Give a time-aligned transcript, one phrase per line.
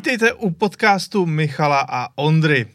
[0.00, 2.66] Vítejte u podcastu Michala a Ondry,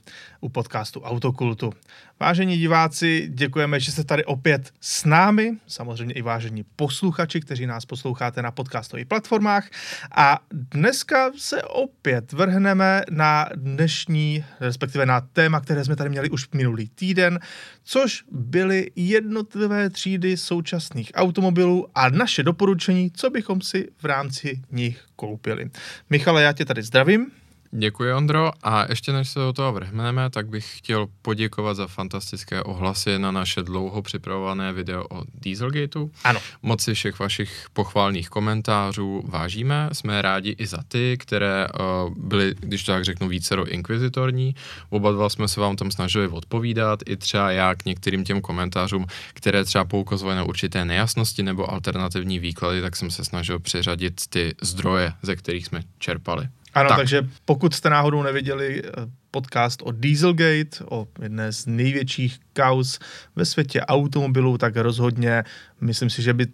[0.46, 1.74] u podcastu Autokultu.
[2.20, 7.86] Vážení diváci, děkujeme, že jste tady opět s námi, samozřejmě i vážení posluchači, kteří nás
[7.86, 9.70] posloucháte na podcastových platformách.
[10.16, 16.50] A dneska se opět vrhneme na dnešní, respektive na téma, které jsme tady měli už
[16.54, 17.40] minulý týden,
[17.84, 25.06] což byly jednotlivé třídy současných automobilů a naše doporučení, co bychom si v rámci nich
[25.16, 25.70] koupili.
[26.10, 27.32] Michale, já tě tady zdravím.
[27.72, 28.52] Děkuji, Ondro.
[28.64, 33.32] A ještě než se do toho vrhneme, tak bych chtěl poděkovat za fantastické ohlasy na
[33.32, 36.12] naše dlouho připravované video o Dieselgateu.
[36.24, 36.40] Ano.
[36.62, 39.90] Moc si všech vašich pochválných komentářů vážíme.
[39.94, 44.56] Jsme rádi i za ty, které uh, byly, když to tak řeknu, více do inkvizitorní.
[44.90, 49.06] Oba dva jsme se vám tam snažili odpovídat, i třeba já k některým těm komentářům,
[49.34, 54.56] které třeba poukazovaly na určité nejasnosti nebo alternativní výklady, tak jsem se snažil přiřadit ty
[54.62, 56.48] zdroje, ze kterých jsme čerpali.
[56.76, 56.98] Ano, Tak.
[56.98, 58.92] takže pokud jste náhodou neviděli eh,
[59.32, 63.00] podcast o Dieselgate, o jedné z největších kaus
[63.36, 65.44] ve světě automobilů, tak rozhodně
[65.82, 66.48] myslím si, že by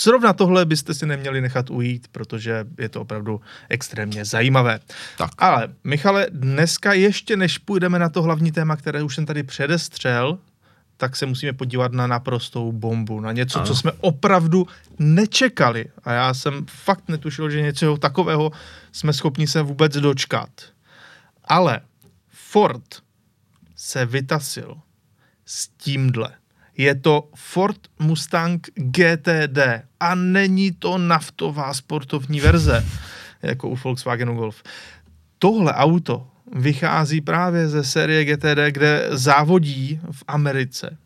[0.00, 4.80] zrovna tohle byste si neměli nechat ujít, protože je to opravdu extrémně zajímavé.
[5.18, 5.30] Tak.
[5.38, 10.38] Ale Michale, dneska ještě než půjdeme na to hlavní téma, které už jsem tady předestřel,
[11.00, 13.66] tak se musíme podívat na naprostou bombu, na něco, Ano.
[13.66, 14.66] co jsme opravdu
[14.98, 15.84] nečekali.
[16.04, 18.52] A já jsem fakt netušil, že něčeho takového
[18.92, 20.50] jsme schopni se vůbec dočkat.
[21.44, 21.80] Ale
[22.28, 23.02] Ford
[23.76, 24.76] se vytasil
[25.46, 26.30] s tímhle.
[26.76, 29.58] Je to Ford Mustang GTD
[30.00, 32.86] a není to naftová sportovní verze,
[33.42, 34.62] jako u Volkswagenu Golf.
[35.38, 40.96] Tohle auto vychází právě ze série GTD, kde závodí v Americe.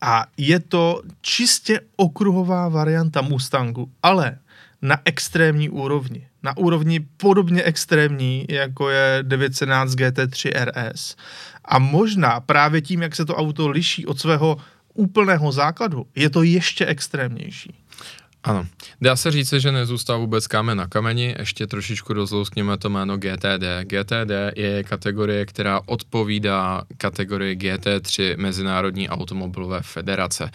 [0.00, 4.38] A je to čistě okruhová varianta Mustangu, ale
[4.82, 6.26] na extrémní úrovni.
[6.42, 11.16] Na úrovni podobně extrémní, jako je 911 GT3 RS.
[11.64, 14.56] A možná právě tím, jak se to auto liší od svého
[14.94, 17.74] úplného základu, je to ještě extrémnější.
[18.44, 18.66] Ano.
[19.00, 23.64] Dá se říct, že nezůstal vůbec kámen na kameni, ještě trošičku rozlouskněme to jméno GTD.
[23.82, 30.50] GTD je kategorie, která odpovídá kategorii GT3 Mezinárodní automobilové federace.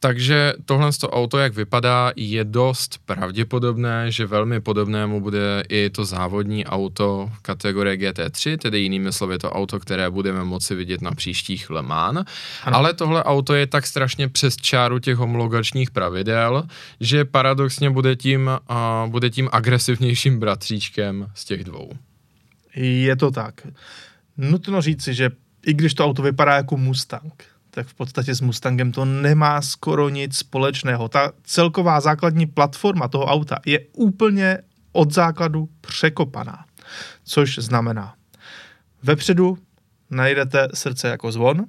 [0.00, 6.04] Takže tohle to auto, jak vypadá, je dost pravděpodobné, že velmi podobnému bude i to
[6.04, 11.70] závodní auto kategorie GT3, tedy jinými slovy to auto, které budeme moci vidět na příštích
[11.70, 12.18] Le Mans.
[12.64, 16.64] Ale tohle auto je tak strašně přes čáru těch homologačních pravidel,
[17.00, 21.92] že paradoxně bude tím, uh, bude tím agresivnějším bratříčkem z těch dvou.
[22.74, 23.66] Je to tak.
[24.36, 25.30] Nutno říci, že
[25.66, 30.08] i když to auto vypadá jako Mustang, tak v podstatě s Mustangem to nemá skoro
[30.08, 31.08] nic společného.
[31.08, 34.58] Ta celková základní platforma toho auta je úplně
[34.92, 36.64] od základu překopaná.
[37.24, 38.14] Což znamená,
[39.02, 39.58] vepředu
[40.10, 41.64] najdete srdce jako zvon,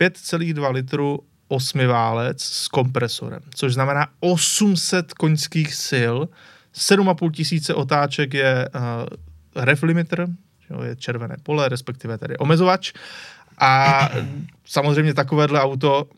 [0.00, 1.18] 5,2 litru
[1.50, 6.16] osmiválec s kompresorem, což znamená 800 koňských sil,
[6.74, 8.80] 7,5 tisíce otáček je uh,
[9.64, 10.26] ref limiter,
[10.84, 12.92] je červené pole, respektive tedy omezovač.
[13.58, 14.08] A
[14.64, 16.08] samozřejmě takovéhle auto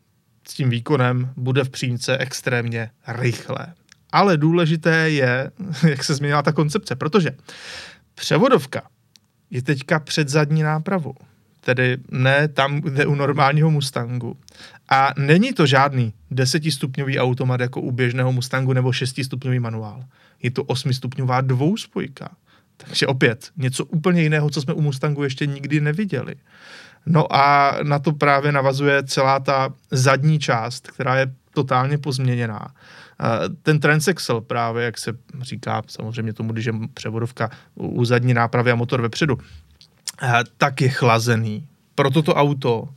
[0.48, 3.66] s tím výkonem bude v přímce extrémně rychlé.
[4.12, 5.50] Ale důležité je,
[5.88, 7.30] jak se změnila ta koncepce, protože
[8.14, 8.82] převodovka
[9.50, 11.14] je teďka před zadní nápravou.
[11.64, 14.36] Tedy ne tam, kde u normálního Mustangu.
[14.88, 20.04] A není to žádný desetistupňový automat jako u běžného Mustangu nebo šestistupňový manuál.
[20.42, 22.28] Je to osmistupňová dvouspojka.
[22.76, 26.34] Takže opět něco úplně jiného, co jsme u Mustangu ještě nikdy neviděli.
[27.06, 32.74] No a na to právě navazuje celá ta zadní část, která je totálně pozměněná.
[33.62, 38.74] Ten transaxle právě, jak se říká samozřejmě tomu, když je převodovka u zadní nápravy a
[38.74, 39.38] motor vepředu,
[40.56, 41.66] tak je chlazený.
[41.94, 42.88] Proto to auto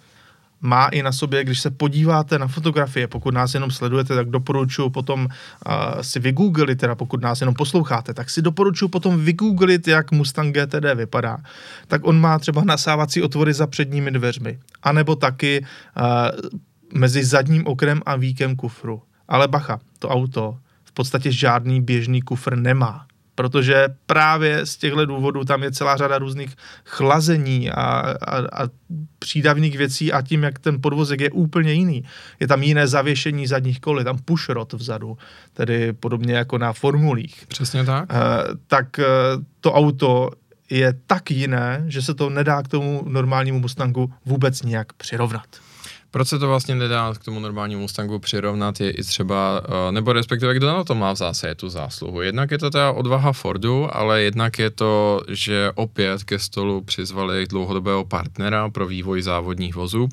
[0.62, 4.90] má i na sobě, když se podíváte na fotografie, pokud nás jenom sledujete, tak doporučuji
[4.90, 10.12] potom uh, si vygooglit, teda pokud nás jenom posloucháte, tak si doporučuji potom vygooglit, jak
[10.12, 11.38] Mustang GTD vypadá.
[11.88, 16.50] Tak on má třeba nasávací otvory za předními dveřmi, anebo taky uh,
[16.94, 19.02] mezi zadním okrem a víkem kufru.
[19.28, 25.44] Ale bacha, to auto v podstatě žádný běžný kufr nemá protože právě z těchto důvodů
[25.44, 26.56] tam je celá řada různých
[26.86, 27.84] chlazení a,
[28.22, 28.70] a, a
[29.20, 32.04] přídavných věcí a tím, jak ten podvozek je úplně jiný.
[32.40, 35.18] Je tam jiné zavěšení zadních kol, je tam pushrod vzadu,
[35.54, 37.46] tedy podobně jako na formulích.
[37.48, 38.10] Přesně tak?
[38.12, 38.16] Eh,
[38.68, 39.06] tak eh,
[39.60, 40.30] to auto
[40.70, 45.48] je tak jiné, že se to nedá k tomu normálnímu Mustangu vůbec nějak přirovnat.
[46.16, 50.14] Proč se to vlastně nedá k tomu normálnímu Mustangu přirovnat je i třeba, eh, nebo
[50.14, 52.22] respektive kdo na to má v zásadě tu zásluhu.
[52.22, 57.46] Jednak je to ta odvaha Fordu, ale jednak je to, že opět ke stolu přizvali
[57.48, 60.08] dlouhodobého partnera pro vývoj závodních vozů,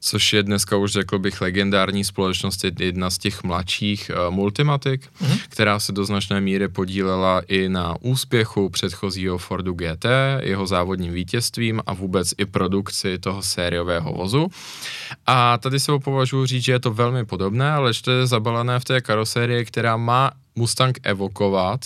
[0.00, 5.38] což je dneska už řekl bych legendární společnost, jedna z těch mladších uh, Multimatic, mm-hmm.
[5.48, 10.06] která se do značné míry podílela i na úspěchu předchozího Fordu GT,
[10.40, 14.50] jeho závodním vítězstvím a vůbec i produkci toho sériového vozu.
[15.26, 18.80] A tady se považuji říct, že je to velmi podobné, ale že to je zabalené
[18.80, 21.80] v té karosérii, která má Mustang evokovat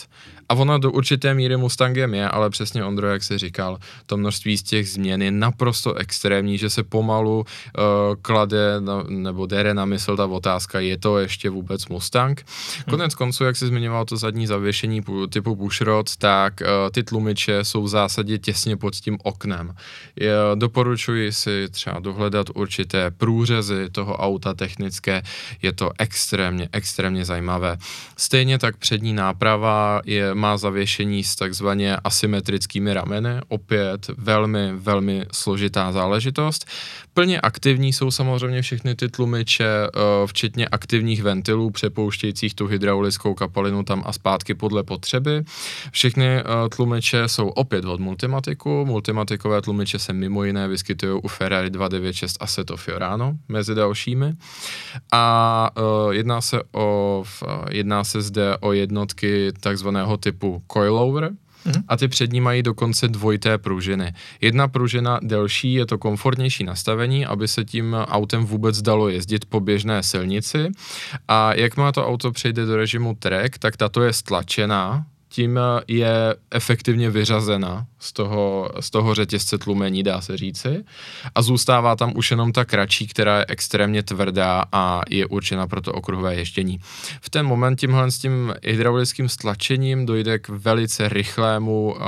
[0.49, 4.59] a ono do určité míry Mustangem je, ale přesně Ondro, jak se říkal, to množství
[4.59, 7.45] z těch změn je naprosto extrémní, že se pomalu uh,
[8.23, 12.47] klade na, nebo dere na mysl ta otázka, je to ještě vůbec Mustang.
[12.91, 17.83] Konec konců, jak se zmiňoval to zadní zavěšení typu Bushrod, tak uh, ty tlumiče jsou
[17.83, 19.75] v zásadě těsně pod tím oknem.
[20.17, 25.23] Je, doporučuji si třeba dohledat určité průřezy toho auta technické,
[25.63, 27.77] je to extrémně, extrémně zajímavé.
[28.17, 35.93] Stejně tak přední náprava je má zavěšení s takzvaně asymetrickými rameny, opět velmi, velmi složitá
[35.93, 36.67] záležitost.
[37.15, 39.91] Plně aktivní jsou samozřejmě všechny ty tlumiče, eh,
[40.27, 45.45] včetně aktivních ventilů, přepouštějících tu hydraulickou kapalinu tam a zpátky podle potřeby.
[45.91, 46.45] Všechny eh,
[46.77, 48.85] tlumiče jsou opět od Multimatiku.
[48.87, 54.35] Multimatikové tlumiče se mimo jiné vyskytují u Ferrari 296 Assetto Fiorano mezi dalšími.
[55.13, 57.25] A uh, jedná se o,
[57.71, 61.31] jedná se zde o jednotky takzvaného typu coilover,
[61.67, 61.83] Mm-hmm.
[61.89, 64.15] A ty přední mají dokonce dvojité pružiny.
[64.41, 69.61] Jedna pružina delší je to komfortnější nastavení, aby se tím autem vůbec dalo jezdit po
[69.61, 70.71] běžné silnici.
[71.29, 76.37] A jak má to auto přejde do režimu track, tak tato je stlačená, tím je
[76.51, 80.85] efektivně vyřazena z toho, z toho řetězce tlumení, dá se říci.
[81.35, 85.81] A zůstává tam už jenom ta kratší, která je extrémně tvrdá a je určena pro
[85.81, 86.79] to okruhové ježdění.
[87.21, 92.03] V ten moment tímhle s tím hydraulickým stlačením dojde k velice rychlému uh,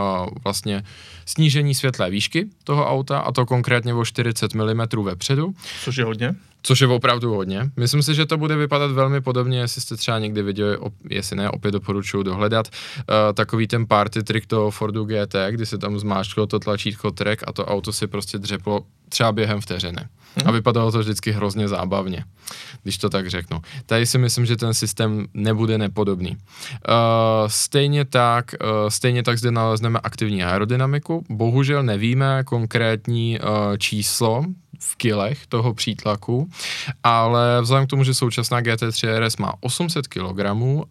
[0.44, 0.82] vlastně
[1.26, 5.54] snížení světlé výšky toho auta, a to konkrétně o 40 mm vepředu.
[5.84, 6.34] Což je hodně.
[6.62, 7.70] Což je opravdu hodně.
[7.76, 10.78] Myslím si, že to bude vypadat velmi podobně, jestli jste třeba někdy viděli,
[11.10, 15.78] jestli ne, opět doporučuji dohledat, uh, takový ten party trick toho Fordu GT, kdy se
[15.78, 20.00] tam zmáčklo to tlačítko track a to auto si prostě dřeplo třeba během vteřiny.
[20.36, 20.48] Hmm.
[20.48, 22.24] A vypadalo to vždycky hrozně zábavně,
[22.82, 23.60] když to tak řeknu.
[23.86, 26.30] Tady si myslím, že ten systém nebude nepodobný.
[26.30, 26.36] Uh,
[27.46, 31.24] stejně tak, uh, stejně tak zde nalezneme aktivní aerodynamiku.
[31.30, 34.44] Bohužel nevíme konkrétní uh, číslo
[34.80, 36.48] v kilech toho přítlaku,
[37.02, 40.40] ale vzhledem k tomu, že současná GT3 RS má 800 kg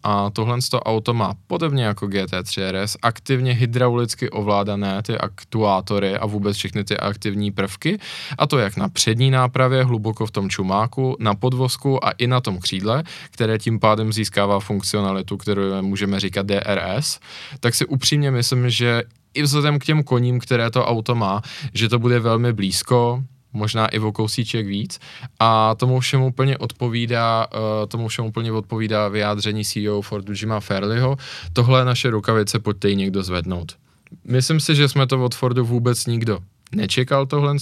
[0.02, 6.56] a tohle auto má podobně jako GT3 RS aktivně hydraulicky ovládané ty aktuátory a vůbec
[6.56, 7.98] všechny ty aktivní prvky,
[8.38, 12.40] a to jak na přední nápravě, hluboko v tom čumáku, na podvozku a i na
[12.40, 17.20] tom křídle, které tím pádem získává funkcionalitu, kterou můžeme říkat DRS,
[17.60, 19.02] tak si upřímně myslím, že
[19.34, 21.42] i vzhledem k těm koním, které to auto má,
[21.74, 23.22] že to bude velmi blízko,
[23.52, 25.00] možná i o kousíček víc
[25.40, 31.16] a tomu všemu úplně odpovídá, uh, tomu všemu úplně odpovídá vyjádření CEO Fordu Jima Fairleyho,
[31.52, 33.76] tohle naše rukavice, pojďte ji někdo zvednout.
[34.24, 36.38] Myslím si, že jsme to od Fordu vůbec nikdo
[36.74, 37.56] nečekal tohle,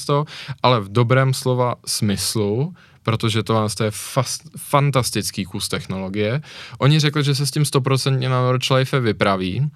[0.63, 6.43] ale v dobrém slova smyslu, protože to je fast, fantastický kus technologie.
[6.79, 9.71] Oni řekli, že se s tím 100% na Nordschleife vypraví,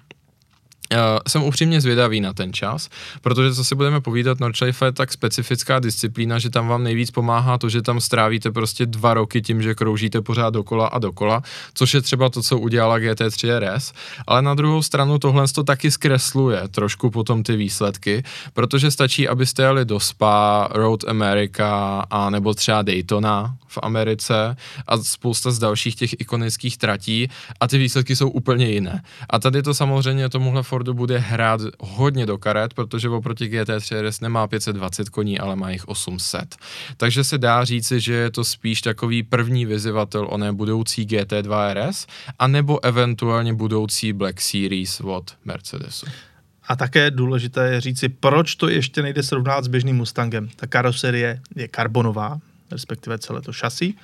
[0.91, 2.89] Uh, jsem upřímně zvědavý na ten čas,
[3.21, 7.57] protože co si budeme povídat, Nordschleife je tak specifická disciplína, že tam vám nejvíc pomáhá
[7.57, 11.43] to, že tam strávíte prostě dva roky tím, že kroužíte pořád dokola a dokola,
[11.73, 13.93] což je třeba to, co udělala GT3 RS,
[14.27, 19.63] ale na druhou stranu tohle to taky zkresluje trošku potom ty výsledky, protože stačí, abyste
[19.63, 24.55] jeli do Spa, Road America a nebo třeba Daytona v Americe
[24.87, 27.29] a spousta z dalších těch ikonických tratí
[27.59, 29.03] a ty výsledky jsou úplně jiné.
[29.29, 34.19] A tady to samozřejmě tomuhle Fordu bude hrát hodně do karet, protože oproti GT3 RS
[34.19, 36.55] nemá 520 koní, ale má jich 800.
[36.97, 42.07] Takže se dá říci, že je to spíš takový první vyzivatel oné budoucí GT2 RS,
[42.39, 46.05] anebo eventuálně budoucí Black Series od Mercedesu.
[46.67, 50.49] A také důležité je říci, proč to ještě nejde srovnat s běžným Mustangem.
[50.55, 52.39] Ta karoserie je karbonová,
[52.71, 53.97] respektive celé to šasí.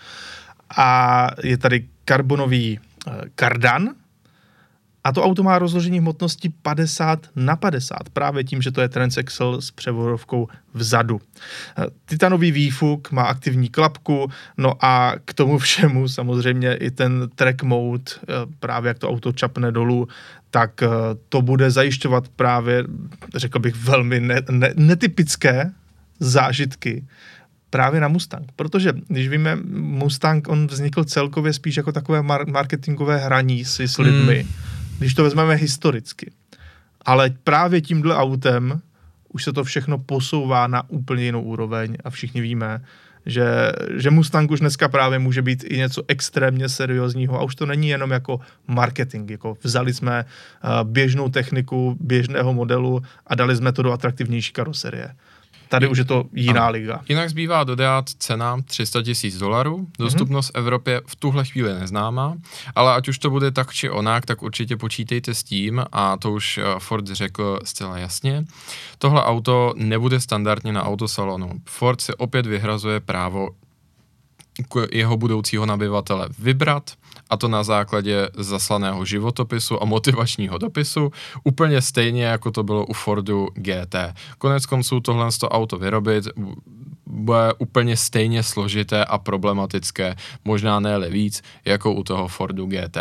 [0.78, 2.80] A je tady karbonový
[3.36, 3.90] kardan,
[5.08, 9.62] a to auto má rozložení hmotnosti 50 na 50, právě tím, že to je transaxle
[9.62, 11.22] s převodovkou vzadu.
[12.06, 18.04] Titanový výfuk má aktivní klapku, no a k tomu všemu samozřejmě i ten track mode,
[18.24, 20.08] eh, právě jak to auto čapne dolů,
[20.52, 20.88] tak eh,
[21.30, 22.84] to bude zajišťovat právě,
[23.36, 25.72] řekl bych, velmi ne, ne, netypické
[26.20, 27.06] zážitky
[27.70, 33.18] právě na Mustang, protože když víme, Mustang, on vznikl celkově spíš jako takové mar- marketingové
[33.18, 34.77] hraní si s lidmi, hmm.
[34.98, 36.32] Když to vezmeme historicky.
[37.02, 38.82] Ale právě tímhle autem
[39.34, 42.82] už se to všechno posouvá na úplně jinou úroveň a všichni víme,
[43.26, 47.66] že, že Mustang už dneska právě může být i něco extrémně seriózního a už to
[47.66, 53.72] není jenom jako marketing, jako vzali jsme uh, běžnou techniku běžného modelu a dali jsme
[53.72, 55.16] to do atraktivnější karoserie.
[55.70, 56.72] Tady už je to jiná ano.
[56.72, 57.02] liga.
[57.10, 59.88] Jinak zbývá dodat cena 300 tisíc dolarů.
[60.00, 60.60] Dostupnost mm-hmm.
[60.60, 62.38] Evropě v tuhle chvíli neznámá,
[62.76, 66.32] ale ať už to bude tak či onak, tak určitě počítejte s tím, a to
[66.32, 68.46] už eh, Ford řekl zcela jasně,
[68.98, 71.52] tohle auto nebude standardně na autosalonu.
[71.66, 73.50] Ford si opět vyhrazuje právo
[74.92, 76.92] jeho budoucího nabyvatele vybrat,
[77.30, 81.12] a to na základě zaslaného životopisu a motivačního dopisu,
[81.44, 83.96] úplně stejně jako to bylo u Fordu GT.
[84.38, 86.28] Konec konců tohle to auto vyrobit
[87.06, 92.98] bude úplně stejně složité a problematické, možná ne víc, jako u toho Fordu GT.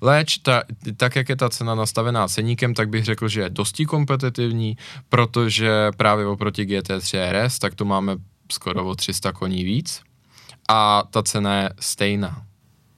[0.00, 0.62] Leč, ta,
[0.96, 4.76] tak jak je ta cena nastavená ceníkem, tak bych řekl, že je dosti kompetitivní,
[5.08, 8.16] protože právě oproti GT3 RS, tak tu máme
[8.52, 10.02] skoro o 300 koní víc
[10.68, 12.42] a ta cena je stejná.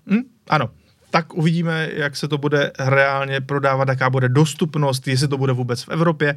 [0.06, 0.71] Hmm, ano,
[1.14, 5.83] tak uvidíme, jak se to bude reálně prodávat, jaká bude dostupnost, jestli to bude vůbec
[5.83, 6.37] v Evropě.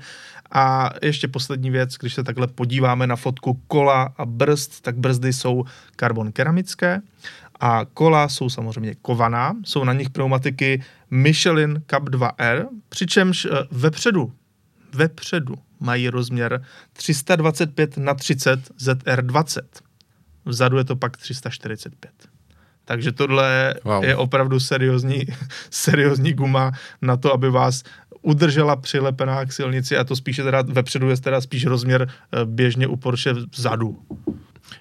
[0.52, 5.34] A ještě poslední věc, když se takhle podíváme na fotku kola a brzd, tak brzdy
[5.34, 5.66] jsou
[5.96, 7.02] karbon keramické
[7.60, 14.34] a kola jsou samozřejmě kovaná, jsou na nich pneumatiky Michelin Cup 2R, přičemž eh, vepředu,
[14.94, 16.62] vepředu mají rozměr
[16.94, 19.62] 325 na 30 ZR20.
[20.48, 22.12] Vzadu je to pak 345.
[22.86, 24.04] Takže tohle wow.
[24.04, 25.24] je opravdu seriózní,
[25.70, 27.84] seriózní guma na to, aby vás
[28.22, 32.88] udržela přilepená k silnici a to spíše teda vepředu je teda spíš rozměr eh, běžně
[32.88, 34.00] u Porsche vzadu.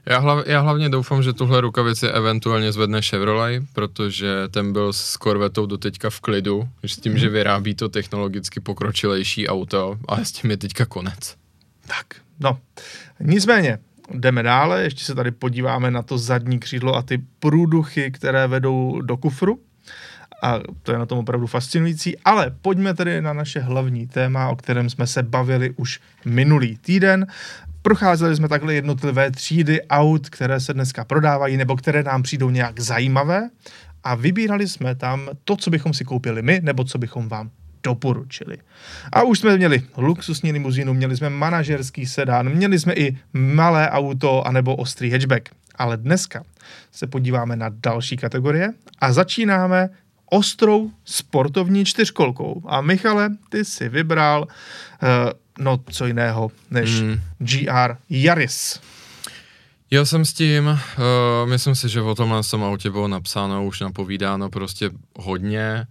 [0.06, 5.12] Já, hlav, já hlavně doufám, že tuhle rukavici eventuálně zvedne Chevrolet, protože ten byl s
[5.12, 10.32] Corvetou do teďka v klidu, s tím, že vyrábí to technologicky pokročilejší auto, ale s
[10.32, 11.36] tím je teďka konec.
[11.86, 12.06] Tak,
[12.40, 12.58] no.
[13.20, 13.78] Nicméně,
[14.14, 19.00] jdeme dále, ještě se tady podíváme na to zadní křídlo a ty průduchy, které vedou
[19.00, 19.58] do kufru.
[20.42, 22.18] A to je na tom opravdu fascinující.
[22.18, 27.26] Ale pojďme tedy na naše hlavní téma, o kterém jsme se bavili už minulý týden.
[27.82, 32.80] Procházeli jsme takhle jednotlivé třídy aut, které se dneska prodávají nebo které nám přijdou nějak
[32.80, 33.48] zajímavé
[34.04, 37.50] a vybírali jsme tam to, co bychom si koupili my, nebo co bychom vám
[37.86, 38.58] doporučili.
[39.12, 44.46] A už jsme měli luxusní limuzínu, měli jsme manažerský sedán, měli jsme i malé auto
[44.46, 45.48] anebo ostrý hatchback.
[45.74, 46.42] Ale dneska
[46.92, 49.90] se podíváme na další kategorie a začínáme
[50.30, 52.62] ostrou sportovní čtyřkolkou.
[52.66, 57.20] A Michale, ty si vybral uh, no co jiného než mm.
[57.38, 58.80] GR Yaris.
[59.90, 63.80] Jel jsem s tím, uh, myslím si, že o tomhle tom autě bylo napsáno, už
[63.80, 65.86] napovídáno prostě hodně.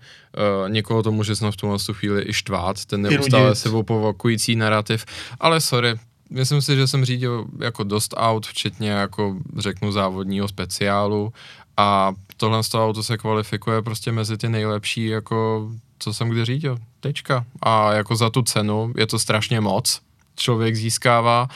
[0.63, 5.05] Uh, někoho to může snad v tomhle chvíli i štvát, ten neustále sebou povakující narrativ,
[5.39, 5.95] ale sorry,
[6.29, 11.33] myslím si, že jsem řídil jako dost aut, včetně jako řeknu závodního speciálu.
[11.77, 16.45] A tohle z toho auto se kvalifikuje prostě mezi ty nejlepší, jako co jsem kdy
[16.45, 17.45] řídil, tečka.
[17.61, 20.01] A jako za tu cenu je to strašně moc,
[20.35, 21.47] člověk získává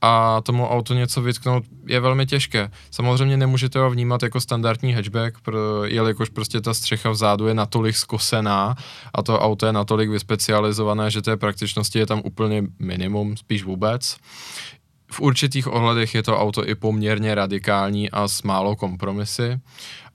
[0.00, 2.70] a tomu auto něco vytknout je velmi těžké.
[2.90, 7.96] Samozřejmě nemůžete ho vnímat jako standardní hatchback, pro, jelikož prostě ta střecha vzadu je natolik
[7.96, 8.76] skosená
[9.14, 14.16] a to auto je natolik vyspecializované, že té praktičnosti je tam úplně minimum, spíš vůbec.
[15.12, 19.60] V určitých ohledech je to auto i poměrně radikální a s málo kompromisy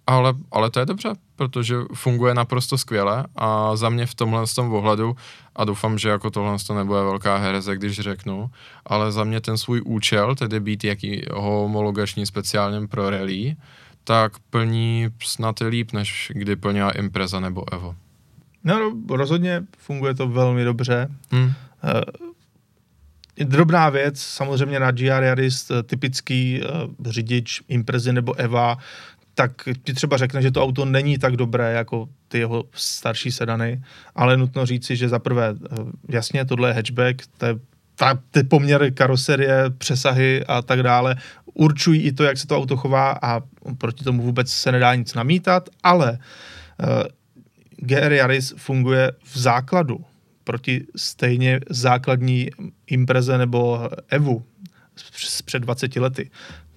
[0.07, 4.73] ale, ale to je dobře, protože funguje naprosto skvěle a za mě v tomhle tom
[4.73, 5.15] ohledu,
[5.55, 8.49] a doufám, že jako tohle to nebude velká hereze, když řeknu,
[8.85, 13.55] ale za mě ten svůj účel, tedy být jaký homologační speciálně pro rally,
[14.03, 17.95] tak plní snad i líp, než kdy plnila Impreza nebo Evo.
[18.63, 21.07] No, no rozhodně funguje to velmi dobře.
[21.31, 21.43] Hmm.
[21.45, 21.53] Uh,
[23.45, 26.69] drobná věc, samozřejmě na GR Yaris typický uh,
[27.11, 28.77] řidič Imprezy nebo Eva
[29.35, 29.51] tak
[29.83, 33.83] ti třeba řekne, že to auto není tak dobré jako ty jeho starší sedany,
[34.15, 35.75] ale nutno říci, že za prvé, eh,
[36.09, 37.55] jasně, tohle je hatchback, to je
[37.95, 41.15] ta, ty poměry karoserie, přesahy a tak dále
[41.53, 43.41] určují i to, jak se to auto chová a
[43.77, 46.17] proti tomu vůbec se nedá nic namítat, ale uh,
[46.89, 47.03] eh,
[47.77, 50.05] GR Yaris funguje v základu
[50.43, 52.49] proti stejně základní
[52.87, 54.45] Impreze nebo Evu
[54.95, 56.29] z před 20 lety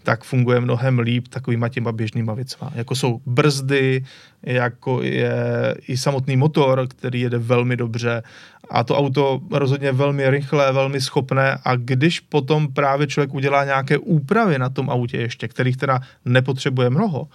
[0.06, 2.70] tak funguje mnohem líp takovýma těma běžnýma věcma.
[2.74, 4.04] Jako jsou brzdy,
[4.42, 8.22] jako je i samotný motor, který jede velmi dobře
[8.70, 13.98] a to auto rozhodně velmi rychlé, velmi schopné a když potom právě člověk udělá nějaké
[13.98, 17.28] úpravy na tom autě ještě, kterých teda nepotřebuje mnoho,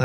[0.00, 0.04] eh,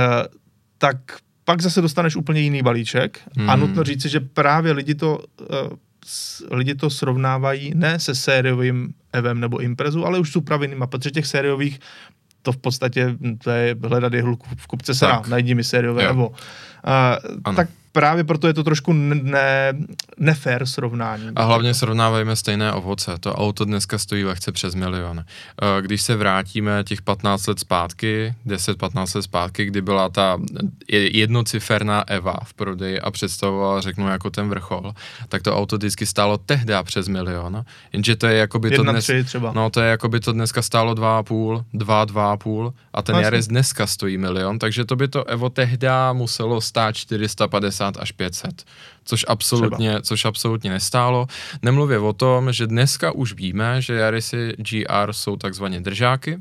[0.78, 0.98] tak
[1.46, 3.50] pak zase dostaneš úplně jiný balíček hmm.
[3.50, 5.48] a nutno říci, že právě lidi to, uh,
[6.52, 11.26] lidi to srovnávají ne se sériovým Evem nebo Imprezu, ale už s upravenýma, protože těch
[11.28, 11.80] sériových
[12.42, 16.32] to v podstatě to je hledat jehlu v kupce sena, najdi mi sériové Evo.
[17.56, 19.74] Tak právě proto je to trošku ne,
[20.18, 21.32] nefér srovnání.
[21.36, 23.18] A hlavně srovnávajme stejné ovoce.
[23.20, 25.24] To auto dneska stojí lehce přes milion.
[25.24, 30.38] Eh, když se vrátíme těch 15 let zpátky, 10-15 let zpátky, kdy byla ta
[30.92, 34.94] jednociferná Eva v prodeji a představovala, řeknu, jako ten vrchol,
[35.30, 37.64] tak to auto vždycky stálo tehdy přes milion.
[37.94, 39.52] Jenže to je jako by to dnes, třeba.
[39.56, 43.88] No to je jako by to dneska stálo 2,5, 2, 2,5 a ten Jaris dneska
[43.88, 48.64] stojí milion, takže to by to Evo tehdy muselo stát 450 450 až 500,
[49.06, 51.28] což absolutně, což absolutně nestálo.
[51.62, 56.38] Nemluvě o tom, že dneska už víme, že Yarisy GR jsou takzvaně držáky,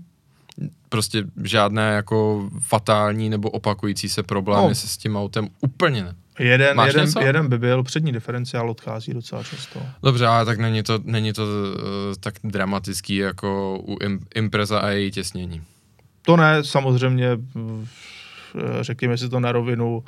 [0.89, 4.75] prostě žádné jako fatální nebo opakující se problémy no.
[4.75, 6.15] se s tím autem úplně ne.
[6.39, 9.83] Jeden, jeden, jeden by byl, přední diferenciál odchází docela často.
[10.03, 11.49] Dobře, ale tak není to, není to uh,
[12.21, 13.99] tak dramatický jako u
[14.35, 15.63] Impreza a její těsnění.
[16.23, 17.29] To ne, samozřejmě,
[18.81, 20.05] řekněme si to na rovinu,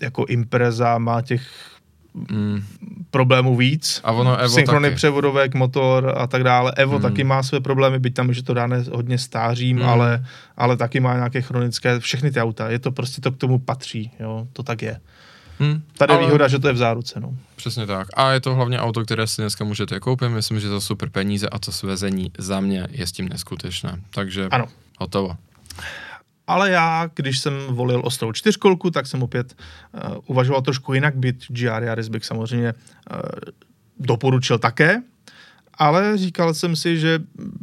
[0.00, 1.42] jako Impreza má těch
[2.30, 2.62] mm.
[3.10, 4.00] problémů víc.
[4.04, 4.96] A ono Evo Synchrony taky.
[4.96, 6.72] převodovek, motor a tak dále.
[6.76, 7.02] Evo mm.
[7.02, 9.82] taky má své problémy, byť tam, že to dáne hodně stářím, mm.
[9.82, 10.26] ale,
[10.56, 12.70] ale taky má nějaké chronické, všechny ty auta.
[12.70, 15.00] Je to prostě, to k tomu patří, jo, to tak je.
[15.58, 16.22] Hmm, Tady ale...
[16.22, 17.20] je výhoda, že to je v záruce.
[17.20, 17.34] No.
[17.56, 18.08] Přesně tak.
[18.14, 20.28] A je to hlavně auto, které si dneska můžete koupit.
[20.28, 24.00] Myslím, že za super peníze a to svezení za mě je s tím neskutečné.
[24.10, 24.66] Takže ano.
[24.98, 25.36] hotovo
[26.50, 31.36] ale já, když jsem volil ostrou čtyřkolku, tak jsem opět uh, uvažoval trošku jinak, byt
[31.48, 33.20] GR Yaris bych samozřejmě uh,
[33.98, 35.02] doporučil také,
[35.74, 37.18] ale říkal jsem si, že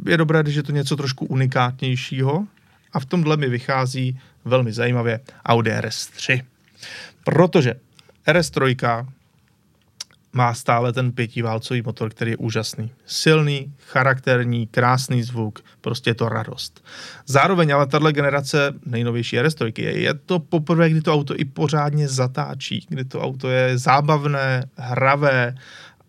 [0.06, 2.46] je dobré, když je to něco trošku unikátnějšího
[2.92, 6.42] a v tomhle mi vychází velmi zajímavě Audi RS3.
[7.24, 7.74] Protože
[8.26, 9.06] RS3
[10.32, 12.90] má stále ten pětiválcový motor, který je úžasný.
[13.06, 16.84] Silný, charakterní, krásný zvuk, prostě je to radost.
[17.26, 22.08] Zároveň ale tahle generace nejnovější RS3 je, je to poprvé, kdy to auto i pořádně
[22.08, 25.54] zatáčí, kdy to auto je zábavné, hravé,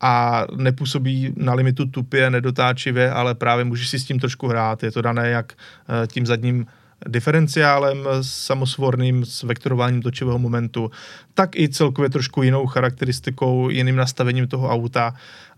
[0.02, 4.84] a nepůsobí na limitu tupě, nedotáčivě, ale právě můžeš si s tím trošku hrát.
[4.84, 6.66] Je to dané jak eh, tím zadním
[7.08, 10.92] diferenciálem samosvorným s vektorováním točivého momentu,
[11.34, 15.14] tak i celkově trošku jinou charakteristikou, jiným nastavením toho auta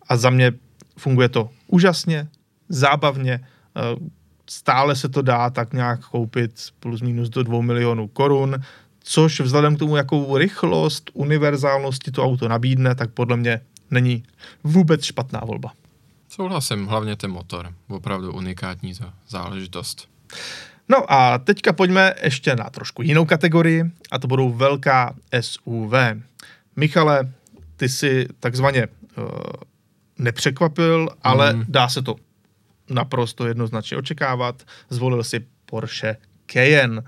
[0.10, 0.52] a za mě
[0.98, 2.28] funguje to úžasně,
[2.70, 3.40] zábavně,
[3.76, 3.82] eh,
[4.50, 8.56] stále se to dá tak nějak koupit plus minus do 2 milionů korun,
[9.04, 14.24] což vzhledem k tomu, jakou rychlost, univerzálnosti to auto nabídne, tak podle mě není
[14.64, 15.72] vůbec špatná volba.
[16.30, 18.94] Souhlasím, hlavně ten motor, opravdu unikátní
[19.28, 20.08] záležitost.
[20.92, 25.94] No a teďka pojďme ještě na trošku jinou kategorii a to budou velká SUV.
[26.76, 27.34] Michale,
[27.78, 29.26] ty si takzvaně uh,
[30.18, 31.66] nepřekvapil, ale mm.
[31.68, 32.16] dá se to
[32.90, 34.64] naprosto jednoznačně očekávat.
[34.90, 37.02] Zvolil si Porsche Cayenne.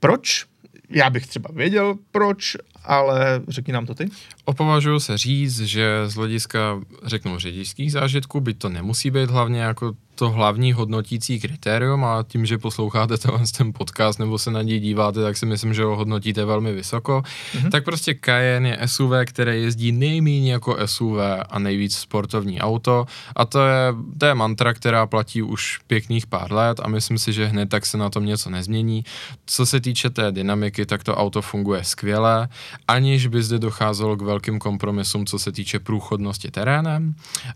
[0.00, 0.46] Proč?
[0.88, 4.08] Já bych třeba věděl, proč, ale řekni nám to ty.
[4.44, 9.92] Opovažuji se říct, že z hlediska, řeknu, řidičských zážitků, by to nemusí být hlavně jako
[10.20, 13.14] to hlavní hodnotící kritérium a tím, že posloucháte
[13.56, 17.22] ten podcast nebo se na něj díváte, tak si myslím, že ho hodnotíte velmi vysoko.
[17.22, 17.70] Mm-hmm.
[17.70, 21.16] Tak prostě Cayenne je SUV, které jezdí nejméně jako SUV
[21.50, 23.06] a nejvíc sportovní auto
[23.36, 27.32] a to je, to je mantra, která platí už pěkných pár let a myslím si,
[27.32, 29.04] že hned tak se na tom něco nezmění.
[29.46, 32.48] Co se týče té dynamiky, tak to auto funguje skvěle,
[32.88, 37.14] aniž by zde docházelo k velkým kompromisům, co se týče průchodnosti terénem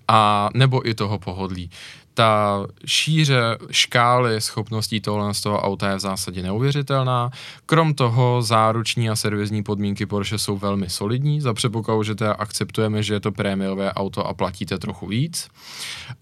[0.08, 1.70] a nebo i toho pohodlí
[2.14, 7.30] ta šíře škály schopností tohle z toho auta je v zásadě neuvěřitelná.
[7.66, 13.02] Krom toho záruční a servisní podmínky Porsche jsou velmi solidní, za předpokladu, že teda akceptujeme,
[13.02, 15.48] že je to prémiové auto a platíte trochu víc.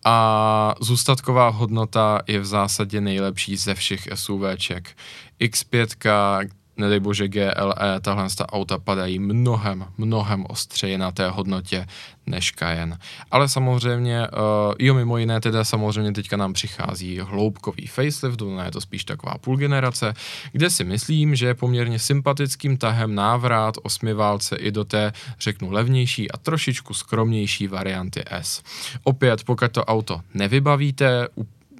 [0.04, 4.96] A zůstatková hodnota je v zásadě nejlepší ze všech SUVček.
[5.40, 6.48] X5,
[6.82, 11.86] nedej bože GLE, tahle ta auta padají mnohem, mnohem ostřeji na té hodnotě
[12.26, 12.98] než Cayenne.
[13.30, 18.70] Ale samozřejmě, uh, jo, mimo jiné, teda samozřejmě teďka nám přichází hloubkový facelift, no je
[18.70, 20.14] to spíš taková půl generace,
[20.52, 26.30] kde si myslím, že je poměrně sympatickým tahem návrat osmiválce i do té, řeknu, levnější
[26.30, 28.62] a trošičku skromnější varianty S.
[29.04, 31.28] Opět, pokud to auto nevybavíte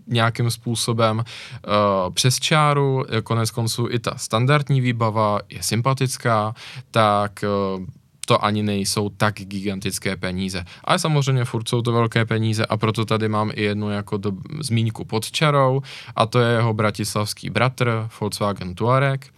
[0.06, 6.54] nějakým způsobem uh, přes čáru, konec konců i ta standardní výbava je sympatická,
[6.90, 7.44] tak
[7.76, 7.84] uh,
[8.26, 10.64] to ani nejsou tak gigantické peníze.
[10.84, 14.32] Ale samozřejmě furt jsou to velké peníze a proto tady mám i jednu jako do,
[14.60, 15.82] zmínku pod čarou
[16.16, 19.32] a to je jeho bratislavský bratr Volkswagen Touareg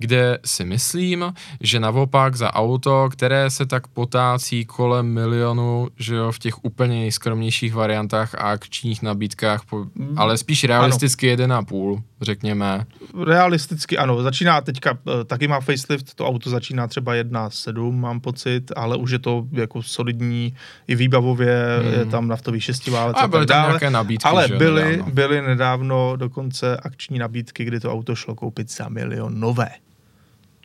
[0.00, 6.32] kde si myslím, že naopak za auto, které se tak potácí kolem milionu, že jo,
[6.32, 10.14] v těch úplně nejskromnějších variantách a akčních nabídkách, po, mm.
[10.16, 12.86] ale spíš realisticky jeden a půl, řekněme.
[13.24, 18.72] Realisticky ano, začíná teďka, eh, taky má facelift, to auto začíná třeba 1.7, mám pocit,
[18.76, 20.54] ale už je to jako solidní,
[20.88, 21.92] i výbavově, mm.
[21.92, 25.12] je tam naftový šestiválec a, a byly tam nějaké nabídky, Ale že byly, nedávno.
[25.12, 29.68] byly nedávno dokonce akční nabídky, kdy to auto šlo koupit za milion nové.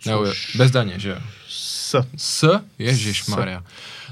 [0.05, 1.17] Nebo bez daně, že jo?
[1.49, 1.95] S.
[2.17, 2.59] S?
[2.79, 3.63] Ježíš Maria.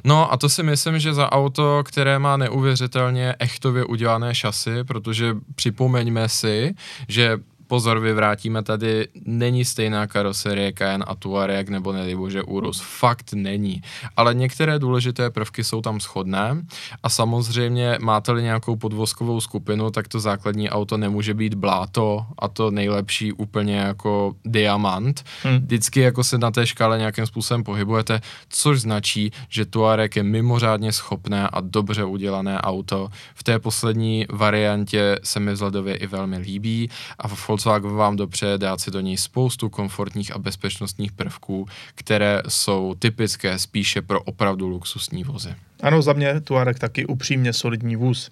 [0.04, 5.36] No a to si myslím, že za auto, které má neuvěřitelně echtově udělané šasy, protože
[5.56, 6.76] připomeňme si,
[7.08, 13.34] že pozor, vyvrátíme tady, není stejná karoserie Cayenne a Tuareg nebo nedej bože Urus, fakt
[13.34, 13.82] není.
[14.17, 16.65] Ale některé důležité prvky jsou tam shodné
[17.04, 22.71] a samozřejmě máte-li nějakou podvozkovou skupinu, tak to základní auto nemůže být bláto a to
[22.71, 25.23] nejlepší úplně jako diamant.
[25.43, 25.58] Hmm.
[25.58, 30.91] Vždycky jako se na té škále nějakým způsobem pohybujete, což značí, že Tuareg je mimořádně
[30.91, 33.10] schopné a dobře udělané auto.
[33.36, 38.58] V té poslední variantě se mi vzhledově i velmi líbí a v Volkswagen vám dopřeje
[38.58, 44.68] dát si do něj spoustu komfortních a bezpečnostních prvků, které jsou typické spíše pro opravdu
[44.68, 45.56] luxusní vozy.
[45.82, 48.32] Ano, za mě Tuareg taky upřímně solidní vůz.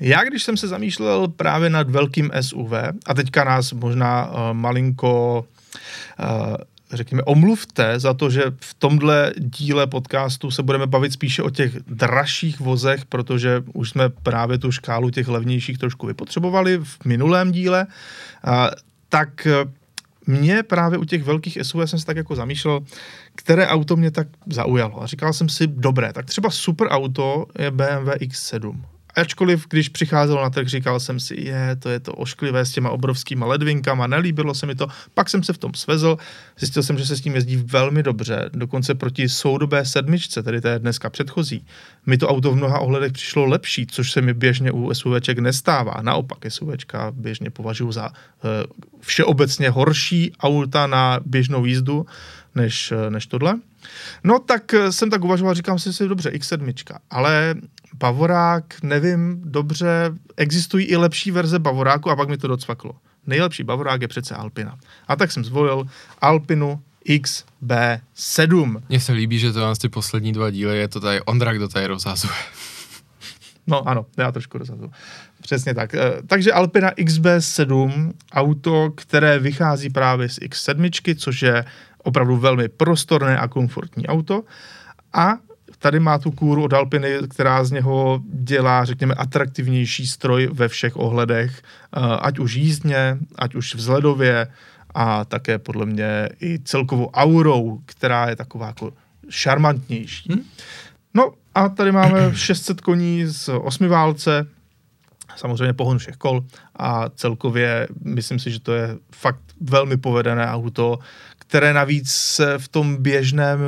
[0.00, 2.72] Já, když jsem se zamýšlel právě nad velkým SUV,
[3.06, 5.44] a teďka nás možná uh, malinko
[6.18, 6.56] uh,
[6.92, 11.76] řekněme, omluvte za to, že v tomhle díle podcastu se budeme bavit spíše o těch
[11.86, 17.86] dražších vozech, protože už jsme právě tu škálu těch levnějších trošku vypotřebovali v minulém díle,
[19.08, 19.52] tak e,
[20.26, 22.80] mě právě u těch velkých SUV jsem se tak jako zamýšlel,
[23.34, 25.02] které auto mě tak zaujalo.
[25.02, 30.42] A říkal jsem si, dobré, tak třeba super auto je BMW X7 ačkoliv, když přicházelo
[30.42, 34.54] na trh, říkal jsem si, je, to je to ošklivé s těma obrovskýma ledvinkama, nelíbilo
[34.54, 36.16] se mi to, pak jsem se v tom svezl,
[36.58, 40.78] zjistil jsem, že se s tím jezdí velmi dobře, dokonce proti soudobé sedmičce, tedy té
[40.78, 41.66] dneska předchozí.
[42.06, 45.94] Mi to auto v mnoha ohledech přišlo lepší, což se mi běžně u SUVček nestává.
[46.02, 48.14] Naopak SUVčka běžně považuji za uh,
[49.00, 52.06] všeobecně horší auta na běžnou jízdu,
[52.54, 53.54] než, eh, než tohle.
[54.24, 56.74] No tak eh, jsem tak uvažoval, říkám si si dobře, X7,
[57.10, 57.54] ale
[57.94, 62.92] Bavorák, nevím, dobře, existují i lepší verze Bavoráku a pak mi to docvaklo.
[63.26, 64.78] Nejlepší Bavorák je přece Alpina.
[65.08, 65.84] A tak jsem zvolil
[66.20, 68.82] Alpinu XB7.
[68.88, 71.68] Mně se líbí, že to nás ty poslední dva díly je to tady Ondra, kdo
[71.68, 72.34] tady rozhazuje.
[73.66, 74.92] No ano, já trošku rozhazuju.
[75.42, 75.94] Přesně tak.
[75.94, 81.64] Eh, takže Alpina XB7, auto, které vychází právě z X7, což je
[82.04, 84.42] opravdu velmi prostorné a komfortní auto.
[85.12, 85.34] A
[85.78, 90.96] tady má tu kůru od Alpiny, která z něho dělá, řekněme, atraktivnější stroj ve všech
[90.96, 94.46] ohledech, eh, ať už jízdně, ať už vzhledově
[94.94, 98.92] a také podle mě i celkovou aurou, která je taková jako
[99.28, 100.32] šarmantnější.
[100.32, 100.42] Hmm?
[101.14, 104.46] No a tady máme 600 koní z osmi válce,
[105.36, 106.44] samozřejmě pohon všech kol
[106.76, 110.98] a celkově myslím si, že to je fakt velmi povedené auto,
[111.46, 113.58] které navíc v tom běžném,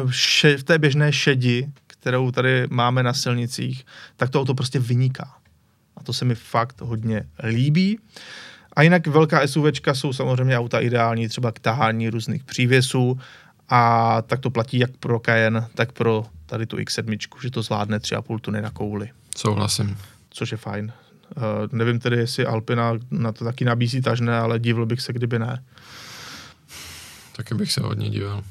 [0.57, 3.87] v té běžné šedi, kterou tady máme na silnicích,
[4.17, 5.35] tak to auto prostě vyniká.
[5.97, 7.99] A to se mi fakt hodně líbí.
[8.73, 13.19] A jinak velká SUVčka jsou samozřejmě auta ideální třeba k tahání různých přívěsů
[13.69, 17.99] a tak to platí jak pro Cayenne, tak pro tady tu X7, že to zvládne
[17.99, 19.11] 3,5 tuny na kouli.
[19.37, 19.97] Souhlasím.
[20.31, 20.93] Což je fajn.
[21.37, 25.39] Uh, nevím tedy, jestli Alpina na to taky nabízí tažné, ale divil bych se, kdyby
[25.39, 25.63] ne.
[27.37, 28.45] Taky bych se hodně divil.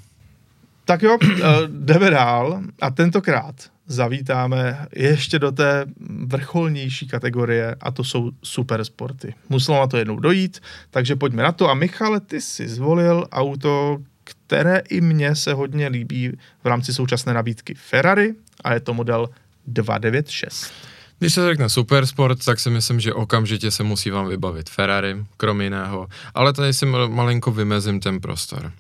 [0.85, 3.55] Tak jo, uh, jdeme dál a tentokrát
[3.87, 5.85] zavítáme ještě do té
[6.25, 9.33] vrcholnější kategorie a to jsou supersporty.
[9.49, 11.69] Muselo na to jednou dojít, takže pojďme na to.
[11.69, 17.33] A Michale, ty jsi zvolil auto, které i mně se hodně líbí v rámci současné
[17.33, 19.29] nabídky Ferrari a je to model
[19.67, 20.71] 296.
[21.19, 25.62] Když se řekne supersport, tak si myslím, že okamžitě se musí vám vybavit Ferrari, krom
[25.62, 28.71] jiného, ale tady si malinko vymezím ten prostor.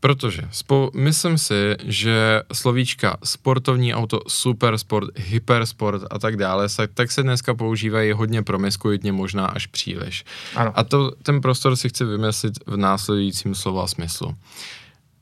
[0.00, 7.22] Protože spou- myslím si, že slovíčka sportovní auto, supersport, hypersport a tak dále, tak se
[7.22, 10.24] dneska používají hodně promiskuitně, možná až příliš.
[10.54, 10.72] Ano.
[10.74, 14.34] A to, ten prostor si chci vymyslet v následujícím slova smyslu.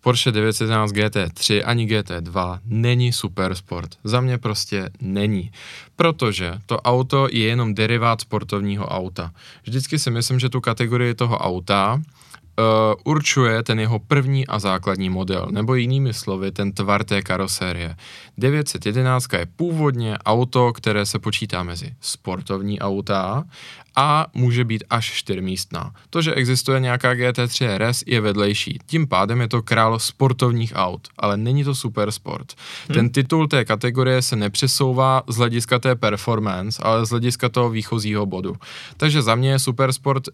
[0.04, 3.90] Porsche 911 GT3 ani GT2 není super sport.
[4.04, 5.50] Za mě prostě není.
[5.96, 9.32] Protože to auto je jenom derivát sportovního auta.
[9.62, 15.10] Vždycky si myslím, že tu kategorii toho auta uh, určuje ten jeho první a základní
[15.10, 17.96] model, nebo jinými slovy ten tvar té karosérie.
[18.38, 23.44] 911 je původně auto, které se počítá mezi sportovní auta
[23.96, 25.94] a může být až čtyřmístná.
[26.11, 28.78] To, že existuje nějaká GT3 RS, je vedlejší.
[28.87, 32.52] Tím pádem je to král sportovních aut, ale není to super sport.
[32.88, 32.94] Hmm.
[32.94, 38.26] Ten titul té kategorie se nepřesouvá z hlediska té performance, ale z hlediska toho výchozího
[38.26, 38.57] bodu.
[38.96, 40.28] Takže za mě je super sport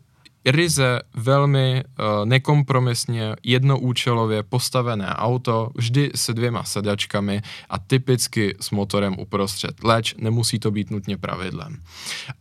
[0.45, 9.19] ryze velmi uh, nekompromisně, jednoúčelově postavené auto, vždy se dvěma sedačkami a typicky s motorem
[9.19, 9.85] uprostřed.
[9.85, 11.77] Leč nemusí to být nutně pravidlem.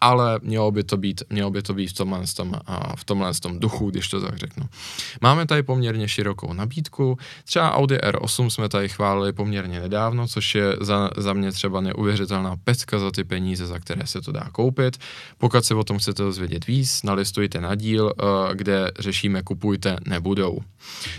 [0.01, 3.33] Ale mělo by to být, mělo by to být v tomhle, tom, uh, v tomhle
[3.33, 4.65] tom duchu, když to tak řeknu.
[5.21, 7.17] Máme tady poměrně širokou nabídku.
[7.45, 12.55] Třeba Audi R8 jsme tady chválili poměrně nedávno, což je za, za mě třeba neuvěřitelná
[12.63, 14.97] pecka za ty peníze, za které se to dá koupit.
[15.37, 18.23] Pokud se o tom chcete dozvědět víc, nalistujte na díl, eh,
[18.53, 20.59] kde řešíme kupujte, nebudou.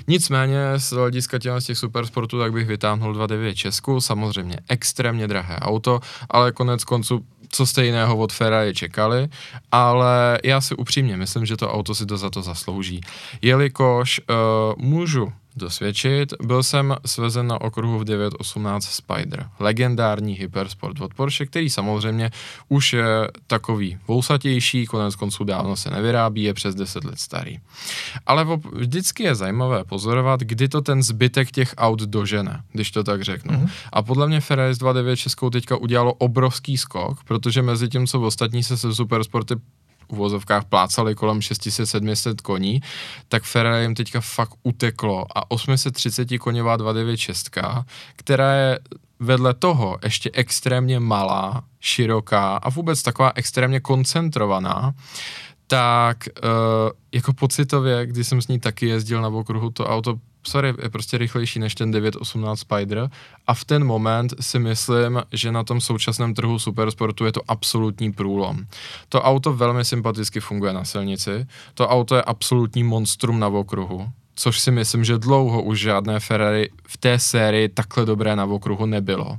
[0.09, 5.57] Nicméně z hlediska těch, z těch supersportů tak bych vytáhnul 2.9 Česku, samozřejmě extrémně drahé
[5.57, 9.29] auto, ale konec konců co jste jiného od Ferrari čekali,
[9.73, 13.01] ale já si upřímně myslím, že to auto si to za to zaslouží.
[13.43, 16.35] Jelikož uh, můžu dosvědčit.
[16.42, 22.31] Byl jsem svezen na okruhu v 918 Spider, legendární hypersport od Porsche, který samozřejmě
[22.68, 27.59] už je takový vousatější, konec konců dávno se nevyrábí, je přes 10 let starý.
[28.27, 33.23] Ale vždycky je zajímavé pozorovat, kdy to ten zbytek těch aut dožene, když to tak
[33.23, 33.55] řeknu.
[33.55, 33.70] Mm-hmm.
[33.92, 38.62] A podle mě Ferrari 29 Českou teďka udělalo obrovský skok, protože mezi tím, co ostatní
[38.62, 39.55] se se supersporty
[40.12, 42.81] uvozovkách plácali kolem 600-700 koní,
[43.29, 45.27] tak Ferrari jim teďka fakt uteklo.
[45.35, 47.51] A 830 koněvá 296,
[48.16, 48.79] která je
[49.20, 54.94] vedle toho ještě extrémně malá, široká a vůbec taková extrémně koncentrovaná,
[55.66, 56.51] tak uh,
[57.12, 61.18] jako pocitově, když jsem s ní taky jezdil na okruhu, to auto sorry, je prostě
[61.18, 63.11] rychlejší než ten 918 Spider.
[63.46, 68.12] A v ten moment si myslím, že na tom současném trhu supersportu je to absolutní
[68.12, 68.66] průlom.
[69.09, 74.09] To auto velmi sympaticky funguje na silnici, to auto je absolutní monstrum na okruhu,
[74.40, 78.87] což si myslím, že dlouho už žádné Ferrari v té sérii takhle dobré na okruhu
[78.87, 79.38] nebylo.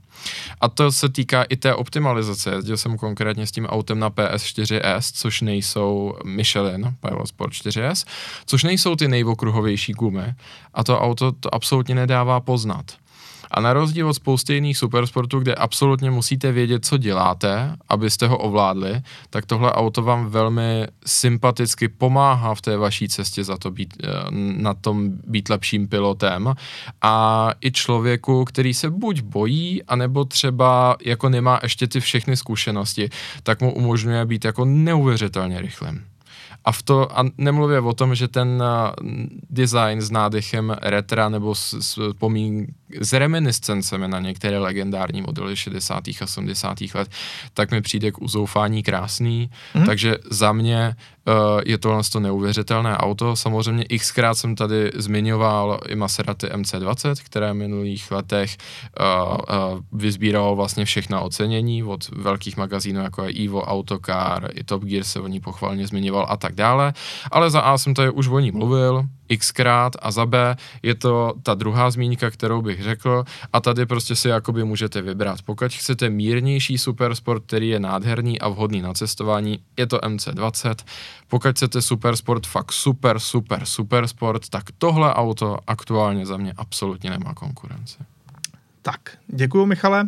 [0.61, 2.49] A to se týká i té optimalizace.
[2.49, 8.07] Jezdil jsem konkrétně s tím autem na PS4S, což nejsou Michelin Pilot Sport 4S,
[8.45, 10.33] což nejsou ty nejokruhovější gumy.
[10.73, 12.85] A to auto to absolutně nedává poznat.
[13.53, 18.37] A na rozdíl od spousty jiných supersportů, kde absolutně musíte vědět, co děláte, abyste ho
[18.37, 23.93] ovládli, tak tohle auto vám velmi sympaticky pomáhá v té vaší cestě za to být,
[24.03, 26.53] eh, na tom být lepším pilotem.
[27.01, 33.09] A i člověku, který se buď bojí, anebo třeba jako nemá ještě ty všechny zkušenosti,
[33.43, 36.11] tak mu umožňuje být jako neuvěřitelně rychlým.
[36.65, 39.07] A, v to, a nemluvě o tom, že ten uh,
[39.49, 42.67] design s nádechem retra nebo s, s, pomín,
[42.99, 46.03] s reminiscencemi na některé legendární modely 60.
[46.21, 46.77] a 70.
[46.93, 47.09] let,
[47.53, 49.49] tak mi přijde k uzoufání krásný.
[49.75, 49.85] Mm.
[49.85, 50.95] Takže za mě
[51.27, 53.35] Uh, je to to neuvěřitelné auto.
[53.35, 58.57] Samozřejmě xkrát jsem tady zmiňoval i Maserati MC20, které v minulých letech
[58.99, 64.83] uh, uh, vyzbíralo vlastně všechna ocenění od velkých magazínů, jako je Evo, Autocar, i Top
[64.83, 66.93] Gear se o ní pochvalně zmiňoval a tak dále.
[67.31, 69.03] Ale za A jsem tady už o ní mluvil,
[69.37, 74.15] xkrát a za B je to ta druhá zmínka, kterou bych řekl a tady prostě
[74.15, 75.41] si jakoby můžete vybrat.
[75.41, 80.75] Pokud chcete mírnější supersport, který je nádherný a vhodný na cestování, je to MC20.
[81.27, 87.09] Pokud chcete supersport, fakt super, super, super sport, tak tohle auto aktuálně za mě absolutně
[87.09, 87.97] nemá konkurenci.
[88.81, 90.07] Tak, děkuji Michale.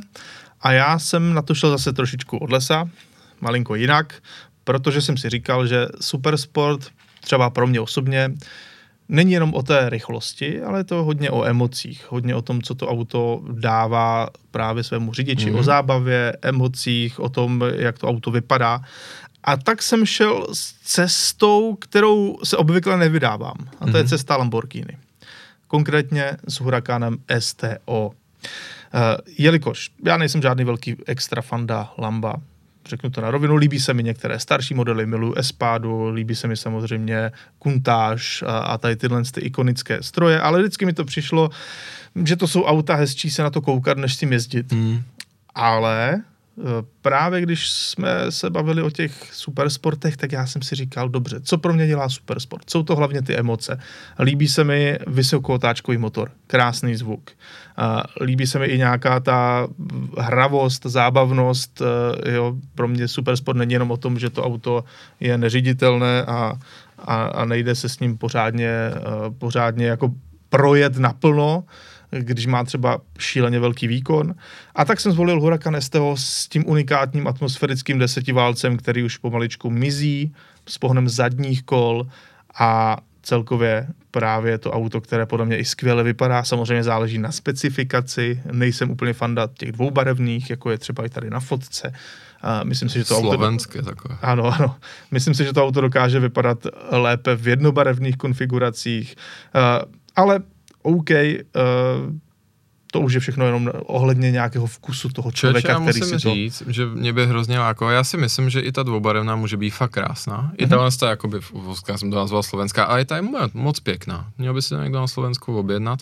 [0.62, 2.90] A já jsem na to šel zase trošičku od lesa,
[3.42, 4.14] malinko jinak,
[4.64, 8.34] protože jsem si říkal, že supersport třeba pro mě osobně
[9.10, 12.76] není jenom o té rychlosti, ale je to hodně o emocích, hodně o tom, co
[12.76, 15.60] to auto dává právě svému řidiči, mm-hmm.
[15.60, 18.82] o zábavě, emocích, o tom, jak to auto vypadá.
[19.44, 23.56] A tak jsem šel s cestou, kterou se obvykle nevydávám.
[23.60, 23.96] A to mm-hmm.
[23.96, 24.10] je mhm.
[24.10, 24.98] cesta Lamborghini.
[25.68, 28.08] Konkrétně s Huracanem STO.
[28.08, 28.12] Uh,
[29.38, 32.36] jelikož já nejsem žádný velký extra fanda Lamba,
[32.86, 36.58] řeknu to na rovinu, líbí se mi některé starší modely, miluju Espádu, líbí se mi
[36.58, 41.50] samozřejmě Kuntáž a, a tady tyhle ty ikonické stroje, ale vždycky mi to přišlo,
[42.26, 44.72] že to jsou auta hezčí se na to koukat, než si jezdit.
[44.72, 45.02] Mm.
[45.56, 46.22] Ale
[47.02, 51.58] právě když jsme se bavili o těch supersportech, tak já jsem si říkal, dobře, co
[51.58, 52.70] pro mě dělá supersport?
[52.70, 53.80] Jsou to hlavně ty emoce.
[54.20, 57.32] Líbí se mi vysokootáčkový motor, krásný zvuk.
[58.22, 59.68] Líbí se mi i nějaká ta
[60.18, 61.82] hravost, zábavnost.
[62.26, 64.84] Jo, pro mě supersport není jenom o tom, že to auto
[65.20, 66.54] je neřiditelné a,
[67.00, 68.92] a, a nejde se s ním pořádně,
[69.38, 70.14] pořádně jako
[70.50, 71.64] projet naplno,
[72.20, 74.36] když má třeba šíleně velký výkon.
[74.76, 80.34] A tak jsem zvolil Huracan STO s tím unikátním atmosférickým desetiválcem, který už pomaličku mizí
[80.68, 82.08] s pohnem zadních kol
[82.60, 88.42] a celkově právě to auto, které podle mě i skvěle vypadá, samozřejmě záleží na specifikaci,
[88.52, 91.94] nejsem úplně fanda těch dvoubarevných, jako je třeba i tady na fotce.
[92.42, 93.90] A myslím si, že to Slovenské auto...
[93.90, 94.18] takové.
[94.22, 94.76] Ano, ano.
[95.12, 99.16] Myslím si, že to auto dokáže vypadat lépe v jednobarevných konfiguracích,
[100.16, 100.40] ale
[100.84, 102.14] OK, uh,
[102.94, 106.34] to už je všechno jenom ohledně nějakého vkusu toho člověka, Čeče, který musím si to...
[106.34, 107.92] říct, že mě by hrozně lákalo.
[107.92, 110.42] Já si myslím, že i ta dvoubarevná může být fakt krásná.
[110.42, 110.56] Mm-hmm.
[110.58, 111.40] I tahle ta, jakoby,
[111.90, 114.30] já jsem to nazval slovenská, ale i ta je moc pěkná.
[114.38, 116.00] Měl by si to někdo na Slovensku objednat.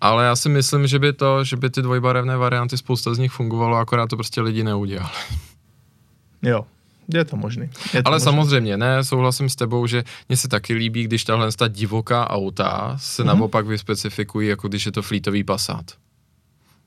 [0.00, 3.32] Ale já si myslím, že by to, že by ty dvojbarevné varianty, spousta z nich
[3.32, 5.10] fungovalo, akorát to prostě lidi neudělali.
[6.42, 6.66] Jo,
[7.14, 7.70] je to možný.
[7.94, 8.24] Je to Ale možný.
[8.24, 12.96] samozřejmě, ne, souhlasím s tebou, že mně se taky líbí, když tahle ta divoká auta
[13.00, 13.26] se mm-hmm.
[13.26, 15.84] naopak vyspecifikují, jako když je to flítový Passat.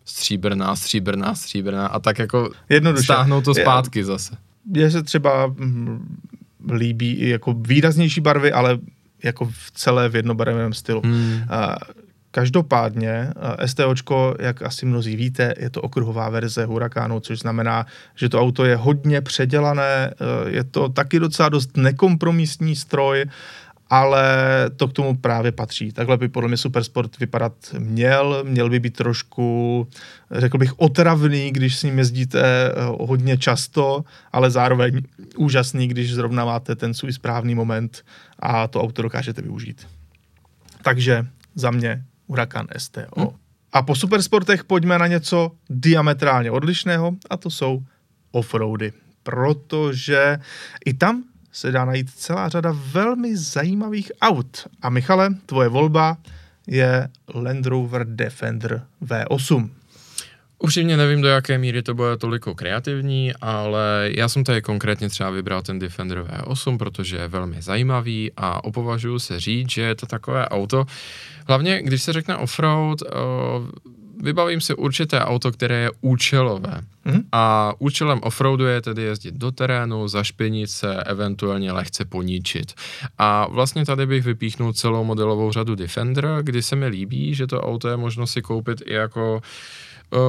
[0.05, 3.03] Stříbrná, stříbrná, stříbrná a tak jako Jednoduše.
[3.03, 4.37] stáhnou to zpátky je, zase.
[4.65, 6.17] Mně se třeba mm,
[6.73, 8.79] líbí i jako výraznější barvy, ale
[9.23, 11.01] jako v celé v jednobarevném stylu.
[11.05, 11.41] Hmm.
[12.31, 13.33] Každopádně
[13.65, 18.65] STOčko, jak asi mnozí víte, je to okruhová verze Hurakánu, což znamená, že to auto
[18.65, 20.13] je hodně předělané,
[20.47, 23.25] je to taky docela dost nekompromisní stroj,
[23.89, 24.25] ale
[24.75, 25.91] to k tomu právě patří.
[25.91, 29.87] Takhle by podle mě Supersport vypadat měl, měl by být trošku,
[30.31, 35.01] řekl bych, otravný, když s ním jezdíte hodně často, ale zároveň
[35.37, 38.05] úžasný, když zrovna máte ten svůj správný moment
[38.39, 39.87] a to auto dokážete využít.
[40.83, 43.01] Takže za mě Huracan STO.
[43.17, 43.27] Hmm.
[43.73, 47.83] A po supersportech pojďme na něco diametrálně odlišného a to jsou
[48.31, 48.93] offroady.
[49.23, 50.39] Protože
[50.85, 54.67] i tam se dá najít celá řada velmi zajímavých aut.
[54.81, 56.17] A Michale, tvoje volba
[56.67, 59.69] je Land Rover Defender V8.
[60.63, 65.29] Upřímně nevím, do jaké míry to bude toliko kreativní, ale já jsem tady konkrétně třeba
[65.29, 70.05] vybral ten Defender V8, protože je velmi zajímavý a opovažuji se říct, že je to
[70.05, 70.85] takové auto,
[71.47, 72.99] hlavně když se řekne offroad,
[74.23, 76.81] vybavím si určité auto, které je účelové.
[77.05, 77.21] Hmm?
[77.31, 82.73] A účelem offroadu je tedy jezdit do terénu, zašpinit se, eventuálně lehce poníčit.
[83.17, 87.61] A vlastně tady bych vypíchnul celou modelovou řadu Defender, kdy se mi líbí, že to
[87.61, 89.41] auto je možno si koupit i jako Uh,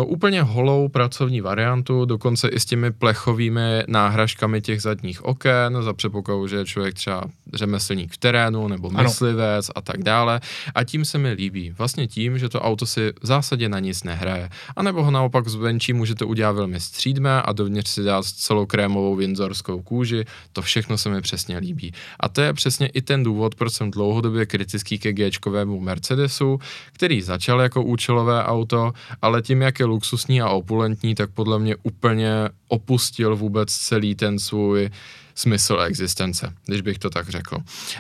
[0.07, 6.47] úplně holou pracovní variantu, dokonce i s těmi plechovými náhražkami těch zadních oken, za předpokladu,
[6.47, 9.73] že je člověk třeba řemeslník v terénu nebo myslivec ano.
[9.75, 10.41] a tak dále.
[10.75, 11.75] A tím se mi líbí.
[11.79, 14.49] Vlastně tím, že to auto si v zásadě na nic nehraje.
[14.77, 19.17] A nebo ho naopak zvenčí můžete udělat velmi střídme a dovnitř si dát celou krémovou
[19.17, 20.25] vinzorskou kůži.
[20.53, 21.93] To všechno se mi přesně líbí.
[22.21, 25.31] A to je přesně i ten důvod, proč jsem dlouhodobě kritický ke g
[25.79, 26.59] Mercedesu,
[26.93, 31.77] který začal jako účelové auto, ale tím, jak je luxusní a opulentní, tak podle mě
[31.83, 32.31] úplně
[32.69, 34.91] opustil vůbec celý ten svůj
[35.35, 37.59] smysl existence, když bych to tak řekl.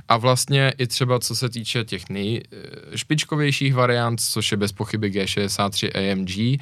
[0.09, 6.13] A vlastně i třeba co se týče těch nejšpičkovějších variant, což je bez pochyby G63
[6.13, 6.61] AMG,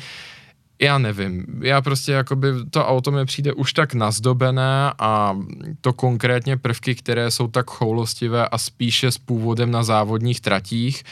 [0.80, 5.38] já nevím, já prostě jakoby to auto mi přijde už tak nazdobené a
[5.80, 11.02] to konkrétně prvky, které jsou tak choulostivé a spíše s původem na závodních tratích,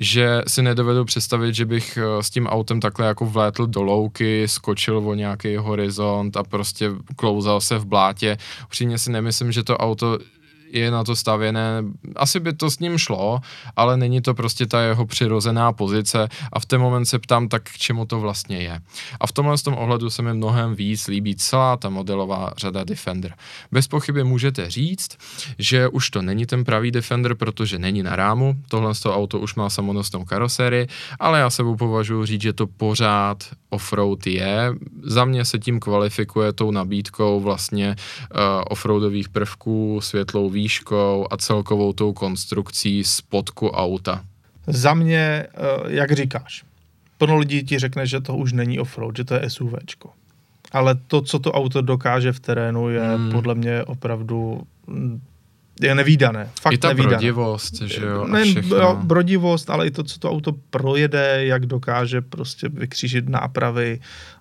[0.00, 4.48] že si nedovedu představit, že bych eh, s tím autem takhle jako vlétl do louky,
[4.48, 8.36] skočil o nějaký horizont a prostě klouzal se v blátě.
[8.64, 10.18] Upřímně si nemyslím, že to auto
[10.72, 11.84] je na to stavěné,
[12.16, 13.40] asi by to s ním šlo,
[13.76, 17.62] ale není to prostě ta jeho přirozená pozice a v ten moment se ptám, tak
[17.62, 18.80] k čemu to vlastně je.
[19.20, 23.34] A v tomhle tom ohledu se mi mnohem víc líbí celá ta modelová řada Defender.
[23.72, 25.16] Bez pochyby můžete říct,
[25.58, 29.54] že už to není ten pravý Defender, protože není na rámu, tohle toho auto už
[29.54, 30.86] má samonosnou karosérii,
[31.20, 34.74] ale já se považuji říct, že to pořád offroad je.
[35.02, 41.92] Za mě se tím kvalifikuje tou nabídkou vlastně uh, offroadových prvků, světlou výškou a celkovou
[41.92, 44.24] tou konstrukcí spodku auta.
[44.66, 45.48] Za mě, eh,
[45.86, 46.64] jak říkáš,
[47.18, 50.10] plno lidí ti řekne, že to už není offroad, že to je SUVčko.
[50.72, 53.32] Ale to, co to auto dokáže v terénu, je hmm.
[53.32, 54.62] podle mě opravdu
[55.80, 56.50] je nevýdané.
[56.60, 57.16] Fakt I ta nevýdané.
[57.16, 58.26] brodivost, že jo,
[58.68, 64.00] jo, brodivost, ale i to, co to auto projede, jak dokáže prostě vykřížit nápravy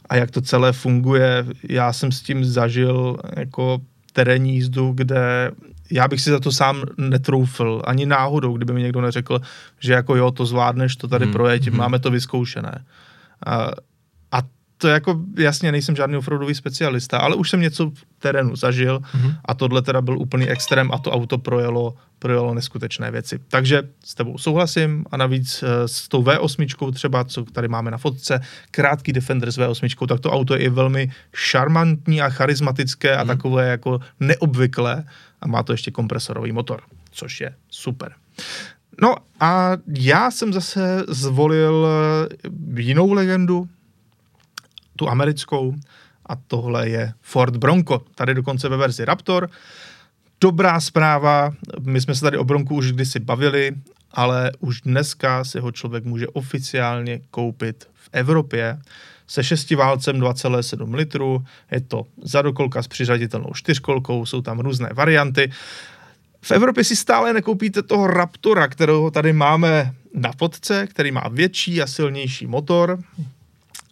[0.09, 1.45] a jak to celé funguje.
[1.69, 3.81] Já jsem s tím zažil jako
[4.13, 5.51] terénní jízdu, kde
[5.91, 9.41] já bych si za to sám netroufl, ani náhodou, kdyby mi někdo neřekl,
[9.79, 11.77] že jako jo, to zvládneš, to tady Hmm, projeď, hmm.
[11.77, 12.85] máme to vyzkoušené.
[13.45, 13.71] A,
[14.31, 14.41] a
[14.77, 19.33] to jako, jasně, nejsem žádný offroadový specialista, ale už jsem něco v terénu zažil Mhm.
[19.45, 23.39] a tohle teda byl úplný extrém a to auto projelo, projelo neskutečné věci.
[23.47, 27.97] Takže s tebou souhlasím a navíc eh, s tou V8 třeba, co tady máme na
[27.97, 28.39] fotce,
[28.71, 33.27] krátký Defender s V8, tak to auto je i velmi šarmantní a charismatické a Mhm.
[33.27, 35.03] takové jako neobvyklé
[35.41, 36.81] a má to ještě kompresorový motor,
[37.11, 38.13] což je super.
[39.01, 41.87] No a já jsem zase zvolil
[42.75, 43.69] jinou legendu,
[44.95, 45.75] tu americkou,
[46.29, 48.01] a tohle je Ford Bronco.
[48.15, 49.49] Tady dokonce ve verzi Raptor.
[50.41, 53.75] Dobrá zpráva, my jsme se tady o Bronku už kdysi bavili,
[54.11, 58.79] ale už dneska si ho člověk může oficiálně koupit v Evropě
[59.29, 61.45] se šestiválcem 2,7 litru.
[61.71, 65.51] Je to zadokolka s přiřaditelnou čtyřkolkou, jsou tam různé varianty.
[66.41, 71.81] V Evropě si stále nekoupíte toho Raptora, kterého tady máme na fotce, který má větší
[71.81, 72.99] a silnější motor.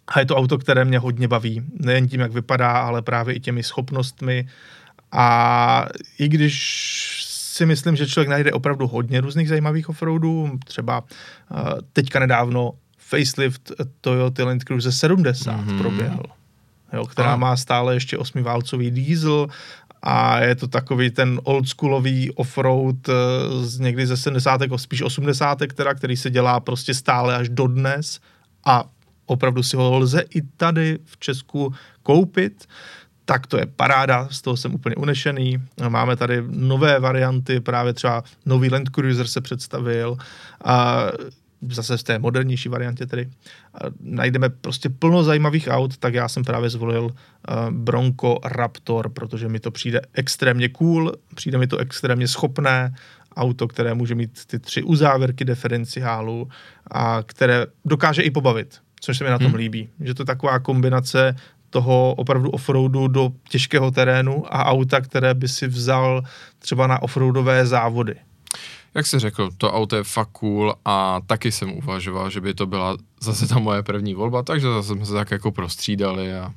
[0.08, 1.62] A je to auto, které mě hodně baví.
[1.72, 4.48] Nejen tím, jak vypadá, ale právě i těmi schopnostmi.
[5.12, 5.86] A
[6.18, 11.58] i když si myslím, že člověk najde opravdu hodně různých zajímavých offroadů, třeba uh,
[11.92, 12.72] teďka nedávno
[13.08, 15.68] facelift Toyota Land Cruiser 70 Mhm.
[15.68, 15.78] mm-hmm.
[15.78, 16.22] proběhl,
[16.92, 17.38] jo, která Ano.
[17.38, 19.46] má stále ještě osmiválcový diesel
[20.02, 23.12] a je to takový ten oldschoolový offroad eh,
[23.64, 24.60] z někdy ze 70.
[24.76, 25.58] spíš 80.
[25.74, 28.20] teda, který se dělá prostě stále až dodnes
[28.64, 28.84] a
[29.26, 32.64] opravdu si ho lze i tady v Česku koupit,
[33.24, 35.58] tak to je paráda, z toho jsem úplně unešený.
[35.88, 40.16] Máme tady nové varianty, právě třeba nový Land Cruiser se představil
[40.64, 41.04] a
[41.62, 43.28] zase v té modernější variantě tedy.
[44.00, 49.60] Najdeme prostě plno zajímavých aut, tak já jsem právě zvolil uh, Bronco Raptor, protože mi
[49.60, 52.94] to přijde extrémně cool, přijde mi to extrémně schopné,
[53.36, 56.48] auto, které může mít ty tři uzávěrky diferenciálu
[56.90, 59.56] a které dokáže i pobavit, což se mi na tom hmm.
[59.56, 59.88] líbí.
[60.00, 61.36] Že to je taková kombinace
[61.70, 66.22] toho opravdu offroadu do těžkého terénu a auta, které by si vzal
[66.58, 68.14] třeba na offroadové závody.
[68.94, 72.66] Jak jsi řekl, to auto je fakt cool a taky jsem uvažoval, že by to
[72.66, 76.54] byla zase ta moje první volba, takže zase jsme se tak jako prostřídali a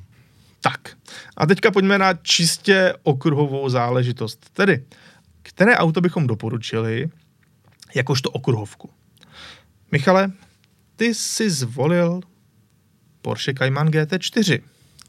[0.60, 0.96] Tak.
[1.36, 4.50] A teďka pojďme na čistě okruhovou záležitost.
[4.52, 4.84] Tedy,
[5.42, 7.10] které auto bychom doporučili
[7.94, 8.90] jakožto okruhovku?
[9.92, 10.32] Michale,
[10.96, 12.20] ty jsi zvolil
[13.22, 14.62] Porsche Cayman GT4.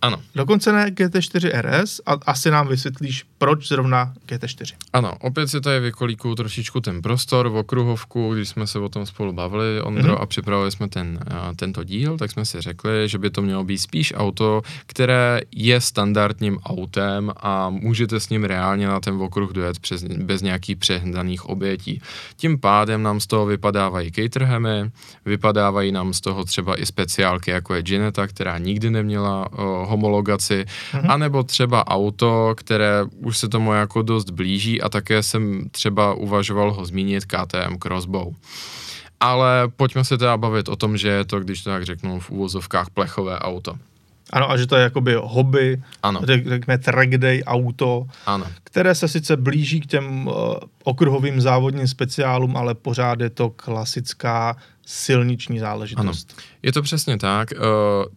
[0.04, 0.18] Ano.
[0.36, 4.74] Dokonce ne GT4 RS a asi nám vysvětlíš, proč zrovna GT4.
[4.94, 9.06] Ano, opět si tady vykolíkuju trošičku ten prostor v okruhovku, když jsme se o tom
[9.06, 10.12] spolu bavili, Ondro, Mhm.
[10.14, 10.22] mm-hmm.
[10.22, 11.20] a připravili jsme ten,
[11.56, 15.82] tento díl, tak jsme si řekli, že by to mělo být spíš auto, které je
[15.82, 21.46] standardním autem a můžete s ním reálně na ten okruh dojet přes, bez nějakých přehnaných
[21.46, 22.02] obětí.
[22.38, 24.92] Tím pádem nám z toho vypadávají caterhamy,
[25.26, 30.66] vypadávají nám z toho třeba i speciálky, jako je Ginetta, která nikdy neměla o, homologaci,
[30.94, 31.12] Mhm.
[31.12, 36.74] anebo třeba auto, které už se tomu jako dost blíží a také jsem třeba uvažoval
[36.74, 38.34] ho zmínit KTM Crossbow.
[39.20, 42.30] Ale pojďme se teda bavit o tom, že je to, když to tak řeknu, v
[42.30, 43.74] úvozovkách plechové auto.
[44.34, 48.46] Ano, a že to je jakoby hobby, Ano, řek- řekněme track day auto, ano.
[48.64, 50.34] které se sice blíží k těm uh,
[50.84, 56.42] okruhovým závodním speciálům, ale pořád je to klasická silniční záležitost.
[56.64, 57.50] Je to přesně tak.
[57.52, 57.60] Uh,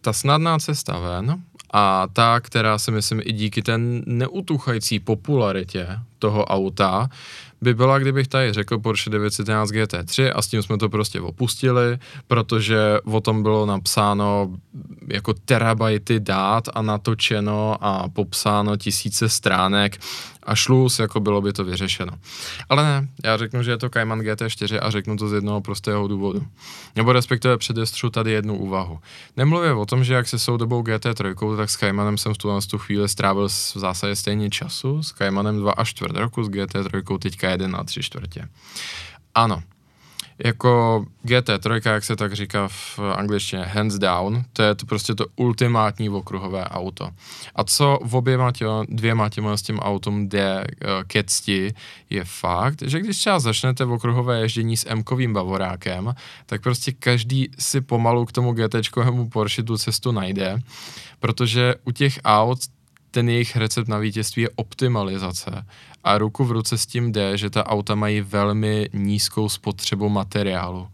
[0.01, 1.41] ta snadná cesta ven
[1.73, 3.73] a ta, která si myslím i díky té
[4.05, 5.87] neutuchající popularitě
[6.19, 7.09] toho auta,
[7.61, 11.97] by byla, kdybych tady řekl Porsche 911 GT3 a s tím jsme to prostě opustili,
[12.27, 14.51] protože o tom bylo napsáno
[15.07, 19.97] jako terabajty dát a natočeno a popsáno tisíce stránek
[20.47, 22.13] a šluz, jako bylo by to vyřešeno.
[22.69, 26.07] Ale ne, já řeknu, že je to Cayman GT4 a řeknu to z jednoho prostého
[26.07, 26.47] důvodu.
[26.95, 28.99] Nebo respektive předestřu tady jednu úvahu.
[29.37, 32.61] Nemluvě o tom, že jak se sou dobou GT3, tak s Caymanem jsem v tuhle
[32.61, 37.17] tu chvíli strávil v zásadě stejně času, s Caymanem 2 až čtvrt roku, s GT3
[37.17, 38.47] teďka 1 a 3 čtvrtě.
[39.35, 39.63] Ano,
[40.45, 45.25] jako GT3, jak se tak říká v angličtině, hands down, to je to prostě to
[45.35, 47.09] ultimátní okruhové auto.
[47.55, 51.73] A co v oběma tě, dvěma těma s tím autům jde uh, ke cti,
[52.09, 56.15] je fakt, že když třeba začnete v okruhové ježdění s M-kovým bavorákem,
[56.45, 58.75] tak prostě každý si pomalu k tomu GT
[59.29, 60.59] Porsche tu cestu najde,
[61.19, 62.59] protože u těch aut
[63.11, 65.65] ten jejich recept na vítězství je optimalizace
[66.03, 70.87] A ruku v ruce s tím jde, že ta auta mají velmi nízkou spotřebu materiálu.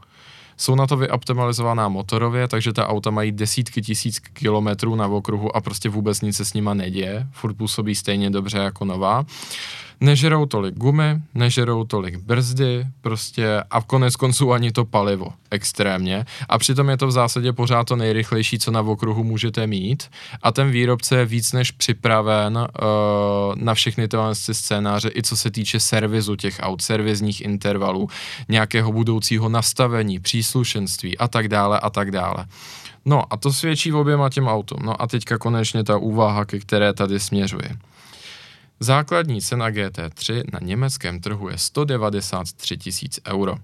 [0.58, 5.62] Jsou na to vyoptimalizovaná motorově, takže ta auta mají desítky tisíc kilometrů na okruhu a
[5.62, 7.28] prostě vůbec nic se s nima neděje.
[7.32, 9.26] Furt působí stejně dobře jako nová
[10.04, 16.26] nežerou tolik gumy, nežerou tolik brzdy, prostě a v konec konců ani to palivo extrémně.
[16.49, 20.10] A přitom je to v zásadě pořád to nejrychlejší, co na okruhu můžete mít.
[20.41, 22.66] A ten výrobce je víc než připraven uh,
[23.56, 28.08] na všechny tyhle scénáře, i co se týče servisu těch aut, servisních intervalů,
[28.49, 32.45] nějakého budoucího nastavení, příslušenství a tak dále a tak dále.
[33.06, 34.80] No a to svědčí oběma těm autům.
[34.84, 37.70] No a teďka konečně ta úvaha, ke které tady směřuje.
[38.84, 43.55] Základní cena GT3 na německém trhu je 193 tisíc euro.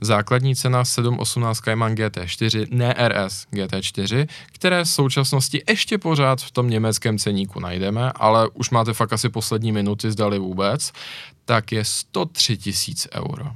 [0.00, 6.70] Základní cena 718 Cayman GT4, ne RS GT4, které v současnosti ještě pořád v tom
[6.70, 10.92] německém ceníku najdeme, ale už máte fakt asi poslední minuty, zdali vůbec,
[11.44, 13.46] tak je 103 tisíc euro.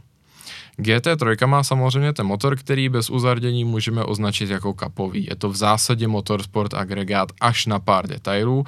[0.79, 5.27] GT3 má samozřejmě ten motor, který bez uzardění můžeme označit jako kapový.
[5.31, 8.65] Je to v zásadě motorsport agregát až na pár detailů,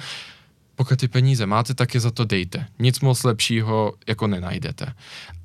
[0.75, 2.67] pokud ty peníze máte, tak je za to dejte.
[2.79, 4.93] Nic moc lepšího jako nenajdete.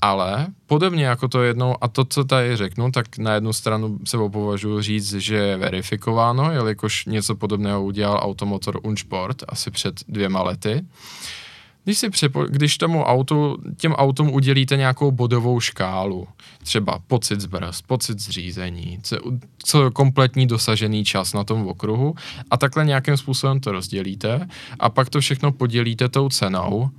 [0.01, 4.17] Ale podobně jako to jednou, a to, co tady řeknu, tak na jednu stranu se
[4.17, 10.85] považuji říct, že je verifikováno, jelikož něco podobného udělal Automotor Unsport asi před dvěma lety.
[11.87, 16.29] Když, si přepo, když tomu autu, těm autům udělíte nějakou bodovou škálu,
[16.63, 19.17] třeba pocit z brzd, pocit z řízení, co,
[19.59, 22.15] co kompletní dosažený čas na tom okruhu
[22.51, 26.91] a takhle nějakým způsobem to rozdělíte a pak to všechno podělíte tou cenou,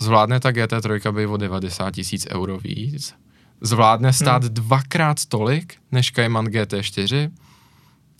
[0.00, 3.14] zvládne ta GT3 být o 90 tisíc euro víc,
[3.60, 4.54] zvládne stát hmm.
[4.54, 7.30] dvakrát tolik než Cayman GT4,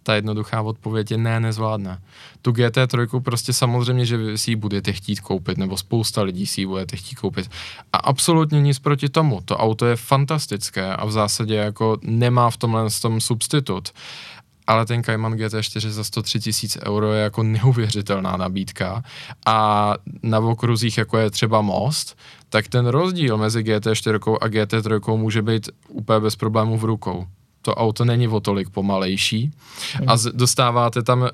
[0.05, 2.03] ta jednoduchá odpověď je ne, nezvládne.
[2.43, 6.67] Tu GT3 prostě samozřejmě, že si ji budete chtít koupit, nebo spousta lidí si ji
[6.67, 7.51] budete chtít koupit.
[7.93, 9.41] A absolutně nic proti tomu.
[9.45, 13.89] To auto je fantastické a v zásadě jako nemá v tomhle tom substitut.
[14.67, 19.03] Ale ten Cayman GT4 za 103 tisíc euro je jako neuvěřitelná nabídka
[19.47, 25.43] a na okruzích, jako je třeba most, tak ten rozdíl mezi GT4 a GT3 může
[25.43, 27.27] být úplně bez problémů v rukou
[27.65, 29.53] to auto není o tolik pomalejší.
[30.07, 31.29] A z, dostáváte tam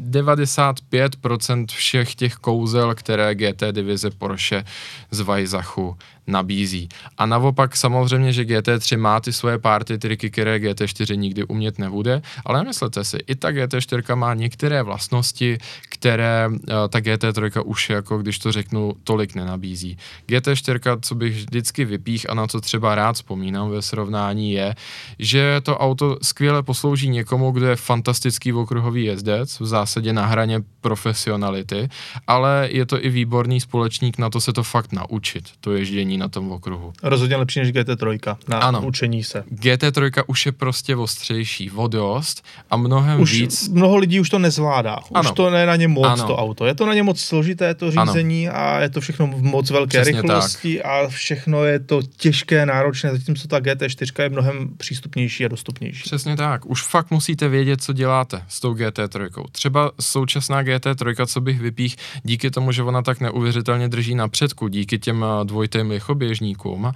[0.00, 4.64] 95% všech těch kouzel, které GT divize Porsche
[5.10, 5.96] z Vajzachu
[6.26, 6.88] nabízí.
[7.18, 12.22] A naopak samozřejmě, že GT3 má ty svoje party triky, které GT4 nikdy umět nebude,
[12.44, 15.58] ale myslete si, i ta GT4 má některé vlastnosti,
[15.88, 16.56] které uh,
[16.88, 19.98] ta GT3 už, jako když to řeknu, tolik nenabízí.
[20.28, 24.74] GT4, co bych vždycky vypích a na co třeba rád vzpomínám ve srovnání je,
[25.18, 30.60] že to auto skvěle poslouží někomu, kdo je fantastický okruhový jezdec, v zásadě na hraně
[30.80, 31.88] profesionality,
[32.26, 36.28] ale je to i výborný společník na to se to fakt naučit, to ježdění na
[36.28, 36.92] tom okruhu.
[37.02, 38.82] Rozhodně lepší než GT3 na ano.
[38.86, 39.44] učení se.
[39.54, 43.68] GT3 už je prostě ostřejší, vodost a mnohem už víc.
[43.68, 44.98] Mnoho lidí už to nezvládá.
[44.98, 45.32] Už ano.
[45.32, 46.26] to ne na ně moc ano.
[46.26, 46.66] to auto.
[46.66, 48.58] Je to na ně moc složité to řízení ano.
[48.58, 50.86] a je to všechno v moc velké Přesně rychlosti tak.
[50.86, 56.02] a všechno je to těžké, náročné, zatímco ta GT4 je mnohem přístupnější a dostupnější.
[56.02, 56.66] Přesně tak.
[56.66, 59.44] Už fakt musíte vědět, co děláte s tou GT3.
[59.52, 64.68] Třeba současná GT3, co bych vypích, díky tomu, že ona tak neuvěřitelně drží na předku,
[64.68, 66.92] díky těm eh, dvojitým lichoběžníkům,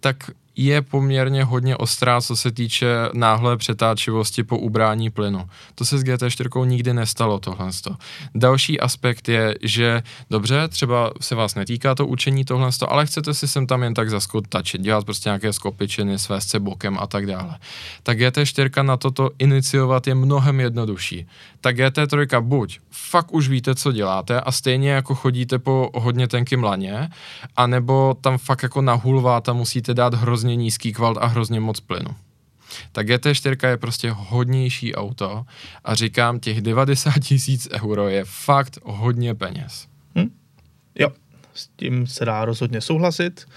[0.00, 5.48] tak je poměrně hodně ostrá, co se týče náhlé přetáčivosti po ubrání plynu.
[5.74, 7.70] To se s GT4 nikdy nestalo tohle.
[8.34, 13.48] Další aspekt je, že dobře, třeba se vás netýká to učení tohle, ale chcete si
[13.48, 14.08] sem tam jen tak
[14.48, 17.58] tačit, dělat prostě nějaké skopičiny, svést se bokem a tak dále.
[18.02, 21.26] Tak GT4 na toto iniciovat je mnohem jednodušší.
[21.60, 26.64] Tak GT3 buď fakt už víte, co děláte a stejně jako chodíte po hodně tenkým
[26.64, 27.08] laně,
[27.56, 32.10] anebo tam fakt jako na hulváta musíte dát hrozně nízký kvalt a hrozně moc plynu.
[32.92, 35.44] Tak GT4 je prostě hodnější auto
[35.84, 39.86] a říkám, těch 90 tisíc euro je fakt hodně peněz.
[40.18, 40.30] Hm?
[40.94, 41.08] Jo,
[41.54, 43.48] s tím se dá rozhodně souhlasit.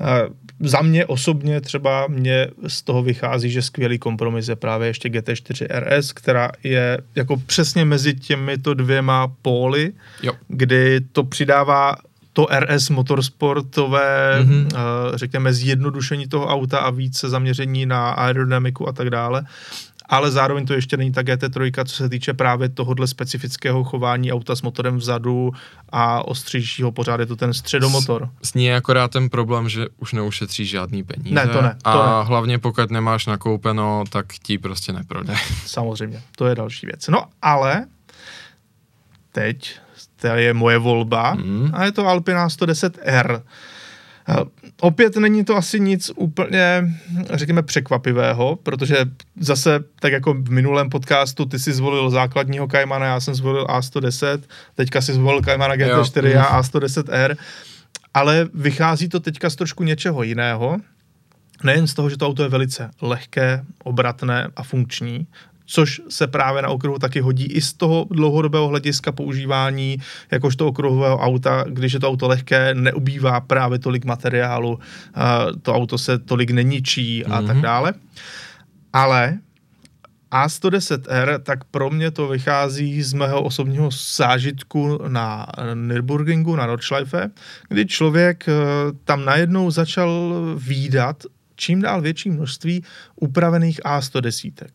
[0.00, 5.08] Uh, za mě osobně třeba mě z toho vychází, že skvělý kompromis je právě ještě
[5.08, 9.92] GT4 RS, která je jako přesně mezi těmito dvěma póly,
[10.22, 10.32] jo.
[10.48, 11.96] kdy to přidává
[12.34, 14.68] to RS motorsportové, mm-hmm.
[15.14, 19.44] řekněme, zjednodušení toho auta a více zaměření na aerodynamiku a tak dále.
[20.08, 24.56] Ale zároveň to ještě není ta GT3, co se týče právě tohohle specifického chování auta
[24.56, 25.52] s motorem vzadu
[25.88, 28.28] a ostřejšího pořád je to ten středomotor.
[28.42, 31.34] S, s ní je akorát ten problém, že už neušetří žádný peníze.
[31.34, 31.76] Ne, to ne.
[31.82, 32.26] To a ne.
[32.26, 35.36] hlavně pokud nemáš nakoupeno, tak ti prostě neprodej.
[35.66, 37.08] Samozřejmě, to je další věc.
[37.08, 37.86] No ale
[39.32, 39.80] teď
[40.24, 41.70] to je moje volba mm.
[41.72, 43.42] a je to Alpina 110R.
[44.80, 46.94] Opět není to asi nic úplně,
[47.34, 48.96] řekněme, překvapivého, protože
[49.40, 54.40] zase, tak jako v minulém podcastu, ty si zvolil základního Caimana, já jsem zvolil A110,
[54.74, 56.40] teďka si zvolil Caimana GT4 jo.
[56.40, 57.36] a A110R,
[58.14, 60.76] ale vychází to teďka z trošku něčeho jiného,
[61.64, 65.26] nejen z toho, že to auto je velice lehké, obratné a funkční,
[65.66, 69.98] což se právě na okruhu taky hodí i z toho dlouhodobého hlediska používání
[70.30, 74.78] jakožto okruhového auta, když je to auto lehké, neubývá právě tolik materiálu,
[75.62, 77.46] to auto se tolik neničí a mm-hmm.
[77.46, 77.92] tak dále.
[78.92, 79.38] Ale
[80.32, 87.30] a110R, tak pro mě to vychází z mého osobního zážitku na Nürburgringu, na Nordschleife,
[87.68, 88.52] kdy člověk e,
[89.04, 91.22] tam najednou začal výdat
[91.56, 92.84] čím dál větší množství
[93.16, 94.66] upravených A110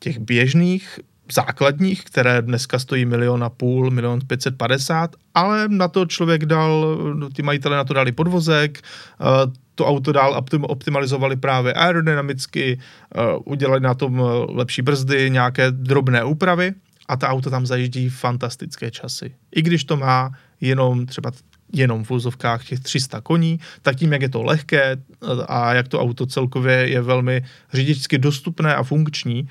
[0.00, 1.00] těch běžných,
[1.32, 6.98] základních, které dneska stojí milion a půl, milion 550, ale na to člověk dal,
[7.32, 9.24] ty majitele na to dali podvozek, eh,
[9.74, 16.24] to auto dál optimalizovali právě aerodynamicky, eh, udělali na tom eh, lepší brzdy, nějaké drobné
[16.24, 16.72] úpravy
[17.08, 19.34] a ta auto tam zajíždí fantastické časy.
[19.54, 20.30] I když to má
[20.60, 21.32] jenom třeba
[21.72, 24.96] jenom v úzovkách těch 300 koní, tak tím, jak je to lehké
[25.48, 27.42] a jak to auto celkově je velmi
[27.72, 29.48] řidičsky dostupné a funkční,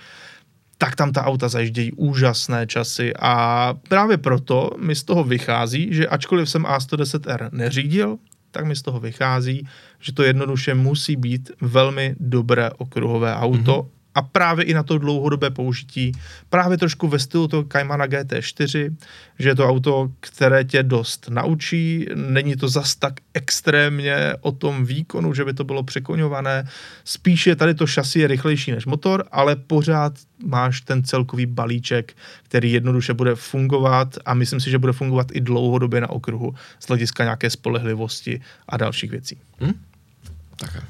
[0.80, 6.07] tak tam ta auta zajíždějí úžasné časy a právě proto mi z toho vychází, že
[6.07, 8.17] ačkoliv jsem A110R neřídil,
[8.51, 9.67] tak mi z toho vychází,
[9.99, 14.97] že to jednoduše musí být velmi dobré okruhové auto mm-hmm a právě i na to
[14.97, 16.11] dlouhodobé použití,
[16.49, 18.95] právě trošku ve stylu toho Caimana GT4,
[19.39, 24.86] že je to auto, které tě dost naučí, není to zas tak extrémně o tom
[24.86, 26.67] výkonu, že by to bylo překoňované,
[27.03, 30.13] spíše tady to šasi je rychlejší než motor, ale pořád
[30.45, 32.13] máš ten celkový balíček,
[32.43, 36.88] který jednoduše bude fungovat a myslím si, že bude fungovat i dlouhodobě na okruhu z
[36.88, 39.38] hlediska nějaké spolehlivosti a dalších věcí.
[39.59, 39.74] Hmm?
[40.59, 40.84] Tak.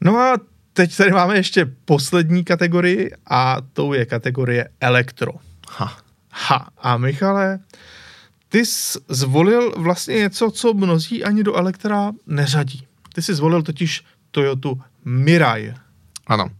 [0.00, 0.36] No a
[0.78, 5.32] teď tady máme ještě poslední kategorii a tou je kategorie elektro.
[5.68, 5.98] Ha.
[6.30, 6.68] Ha.
[6.78, 7.58] A Michale,
[8.48, 12.86] ty jsi zvolil vlastně něco, co mnozí ani do elektra neřadí.
[13.14, 14.68] Ty jsi zvolil totiž Toyota
[15.04, 15.74] Mirai.
[16.26, 16.50] Ano.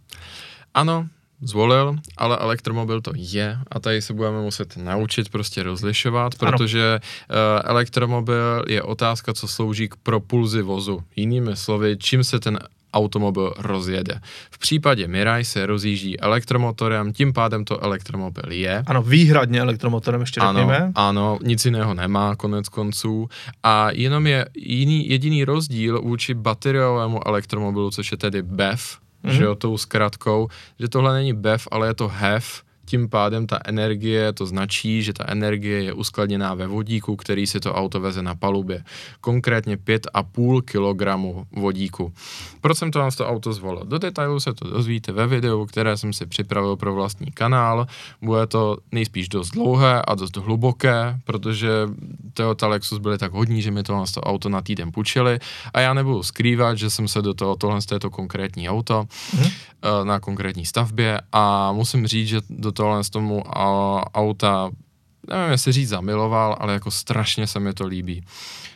[0.75, 1.09] Ano,
[1.41, 7.37] zvolil, ale elektromobil to je a tady se budeme muset naučit prostě rozlišovat, protože uh,
[7.64, 11.03] elektromobil je otázka, co slouží k propulzi vozu.
[11.16, 12.59] Jinými slovy, čím se ten
[12.93, 14.20] automobil rozjede.
[14.51, 18.82] V případě Mirai se rozjíždí elektromotorem, tím pádem to elektromobil je.
[18.86, 20.76] Ano, výhradně elektromotorem ještě řekněme.
[20.76, 23.28] Ano, ano, nic jiného nemá konec konců
[23.62, 29.30] a jenom je jiný, jediný rozdíl vůči bateriovému elektromobilu, což je tedy BEV, mm-hmm.
[29.30, 33.59] že jo, tou zkratkou, že tohle není BEV, ale je to HEV, tím pádem ta
[33.64, 38.22] energie, to značí, že ta energie je uskladněná ve vodíku, který si to auto veze
[38.22, 38.84] na palubě.
[39.20, 41.03] Konkrétně 5,5 kg
[41.53, 42.12] vodíku.
[42.61, 43.84] Proč jsem to na to auto zvolil?
[43.84, 47.86] Do detailu se to dozvíte ve videu, které jsem si připravil pro vlastní kanál.
[48.22, 51.70] Bude to nejspíš dost dlouhé a dost hluboké, protože
[52.34, 55.39] Toyota Lexus byly tak hodní, že mi to na to auto na týden půjčili
[55.74, 59.53] a já nebudu skrývat, že jsem se do toho, tohle z této konkrétní auto mm-hmm.
[60.05, 63.43] na konkrétní stavbě a musím říct, že do tohle z tomu
[64.14, 64.70] auta,
[65.29, 68.24] nevím jestli říct zamiloval, ale jako strašně se mi to líbí.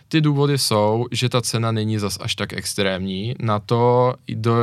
[0.09, 4.55] Ty důvody jsou, že ta cena není zas až tak extrémní na to, do,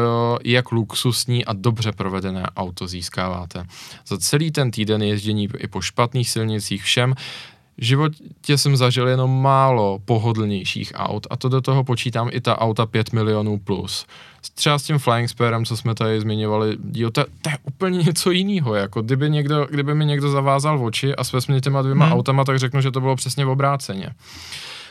[0.44, 3.64] jak luxusní a dobře provedené auto získáváte.
[4.08, 7.16] Za celý ten týden jezdění i po špatných silnicích všem
[7.86, 12.86] životě jsem zažil jenom málo pohodlnějších aut a to do toho počítám i ta auta
[12.86, 14.06] 5 milionů plus.
[14.56, 18.32] Třeba s tím Flying Sparem, co jsme tady zmiňovali, jo, to, to je úplně něco
[18.32, 22.14] jiného, jako kdyby, někdo, kdyby mi někdo zavázal oči a svést mě těma dvěma hmm.
[22.14, 24.10] autama, tak řeknu, že to bylo přesně v obráceně.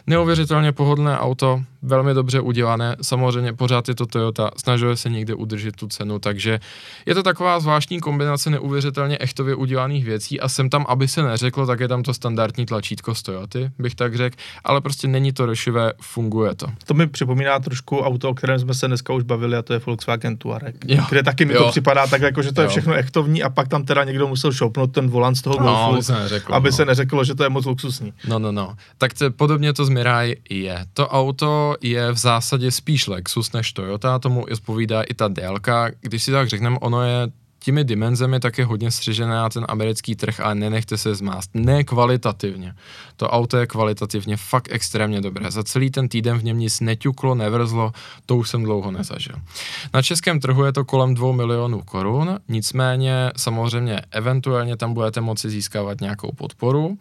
[0.06, 5.76] Neuvěřitelně pohodlné auto, velmi dobře udělané, samozřejmě pořád je to Toyota, snažuje se někde udržet
[5.76, 6.60] tu cenu, takže
[7.06, 11.66] je to taková zvláštní kombinace neuvěřitelně echtově udělaných věcí a jsem tam, aby se neřeklo,
[11.66, 15.46] tak je tam to standardní tlačítko z Toyoty, bych tak řekl, ale prostě není to
[15.46, 16.66] rošivé, funguje to.
[16.86, 19.80] To mi připomíná trošku auto, o kterém jsme se dneska už bavili a to je
[19.86, 21.64] Volkswagen Touareg, jo, kde taky mi jo.
[21.64, 22.64] to připadá tak, jako, že to jo.
[22.64, 25.64] je všechno echtovní a pak tam teda někdo musel šoupnout ten volant z toho no,
[25.64, 26.76] Golfu, aby, se neřeklo, aby no.
[26.76, 28.12] se neřeklo, že to je moc luxusní.
[28.28, 28.76] No, no, no.
[28.98, 30.86] Tak to, podobně to z Mirai je.
[30.92, 35.90] To auto je v zásadě spíš Lexus než Toyota, tomu odpovídá i ta délka.
[36.00, 37.28] Když si tak řekneme, ono je
[37.68, 41.50] těmi dimenzemi tak je hodně střežené na ten americký trh, ale nenechte se zmást.
[41.54, 42.74] Ne kvalitativně.
[43.16, 45.50] To auto je kvalitativně fakt extrémně dobré.
[45.50, 47.92] Za celý ten týden v něm nic neťuklo, nevrzlo,
[48.26, 49.34] to už jsem dlouho nezažil.
[49.94, 55.50] Na českém trhu je to kolem 2 milionů korun, nicméně samozřejmě eventuálně tam budete moci
[55.50, 56.98] získávat nějakou podporu,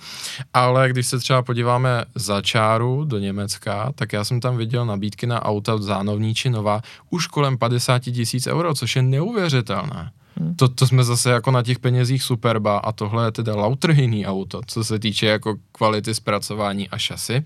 [0.54, 5.28] ale když se třeba podíváme za čáru do Německa, tak já jsem tam viděl nabídky
[5.28, 10.12] na auta zánovní či nová už kolem 50 tisíc euro, což je neuvěřitelné.
[10.56, 14.62] To, to jsme zase jako na těch penězích Superba a tohle je teda lautrhejný auto,
[14.68, 17.44] co se týče jako kvality zpracování a šasy.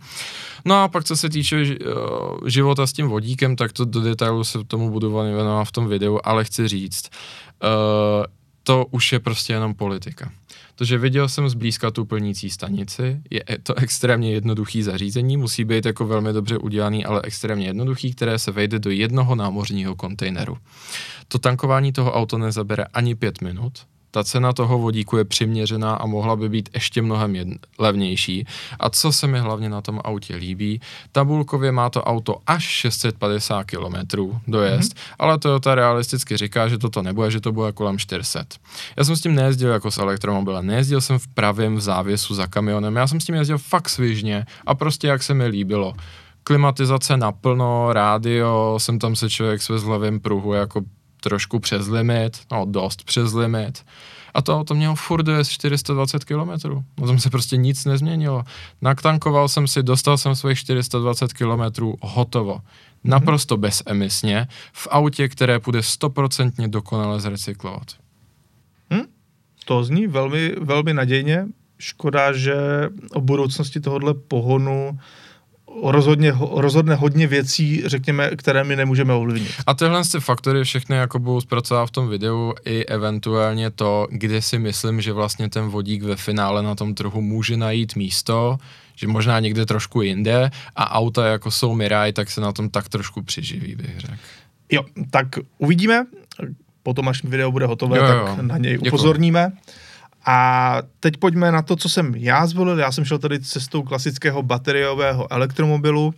[0.66, 4.44] No a pak co se týče uh, života s tím vodíkem, tak to do detailu
[4.44, 7.10] se tomu budu věnovat v tom videu, ale chci říct,
[7.64, 8.26] uh,
[8.72, 10.32] to už je prostě jenom politika.
[10.76, 16.08] Protože viděl jsem zblízka tu plnící stanici, je to extrémně jednoduchý zařízení, musí být jako
[16.08, 20.58] velmi dobře udělaný, ale extrémně jednoduchý, které se vejde do jednoho námořního kontejneru.
[21.28, 23.74] To tankování toho auto nezabere ani pět minut,
[24.12, 28.46] ta cena toho vodíku je přiměřená a mohla by být ještě mnohem jedn- levnější.
[28.80, 30.82] A co se mi hlavně na tom autě líbí,
[31.12, 33.96] tabulkově má to auto až 650 km
[34.48, 35.16] dojezd, mm-hmm.
[35.20, 38.46] ale Toyota realisticky říká, že toto nebude, že to bude kolem 400.
[38.98, 42.48] Já jsem s tím nejezdil jako s elektromobilem, nejezdil jsem v pravém v závěsu za
[42.48, 45.94] kamionem, já jsem s tím jezdil fakt svižně a prostě jak se mi líbilo
[46.44, 50.82] klimatizace naplno, rádio, jsem tam se člověk svezl v levém pruhu jako
[51.22, 53.86] trošku přes limit, no dost přes limit.
[54.34, 56.52] A to auto mělo furt dojezd 420 km.
[57.00, 58.44] No tam se prostě nic nezměnilo.
[58.82, 62.62] Naktankoval jsem si, dostal jsem svých 420 km, hotovo.
[63.04, 63.60] Naprosto mm-hmm.
[63.60, 67.88] bezemisně, v autě, které půjde stoprocentně dokonale zrecyklovat.
[68.94, 69.06] Hm?
[69.66, 71.46] To zní velmi, velmi nadějně.
[71.80, 72.56] Škoda, že
[73.14, 75.00] o budoucnosti tohohle pohonu
[75.84, 79.52] rozhodně, rozhodne hodně věcí, řekněme, které my nemůžeme ovlivnit.
[79.68, 84.42] A tyhle ty faktory všechny jako budou zpracovat v tom videu i eventuálně to, kde
[84.42, 88.58] si myslím, že vlastně ten vodík ve finále na tom trhu může najít místo,
[88.96, 92.90] že možná někde trošku jinde a auta jako jsou Mirai, tak se na tom tak
[92.90, 94.14] trošku přiživí, bych řekl.
[94.72, 96.06] Jo, tak uvidíme,
[96.84, 98.34] potom až video bude hotové, jo, jo.
[98.36, 99.52] tak na něj upozorníme.
[99.52, 99.91] Děkuji.
[100.26, 102.80] A teď pojďme na to, co jsem já zvolil.
[102.80, 106.14] Já jsem šel tady cestou klasického bateriového elektromobilu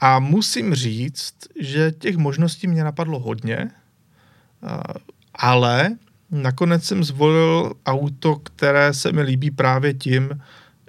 [0.00, 3.70] a musím říct, že těch možností mě napadlo hodně,
[5.34, 5.96] ale
[6.30, 10.40] nakonec jsem zvolil auto, které se mi líbí právě tím,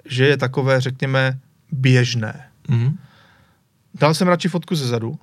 [0.04, 1.38] že je takové, řekněme,
[1.72, 2.48] běžné.
[2.68, 2.98] Mm.
[3.94, 5.18] Dal jsem radši fotku ze zadu.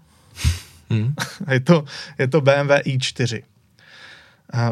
[0.89, 1.15] Mm.
[1.51, 1.85] je, to,
[2.19, 3.43] je to BMW i4.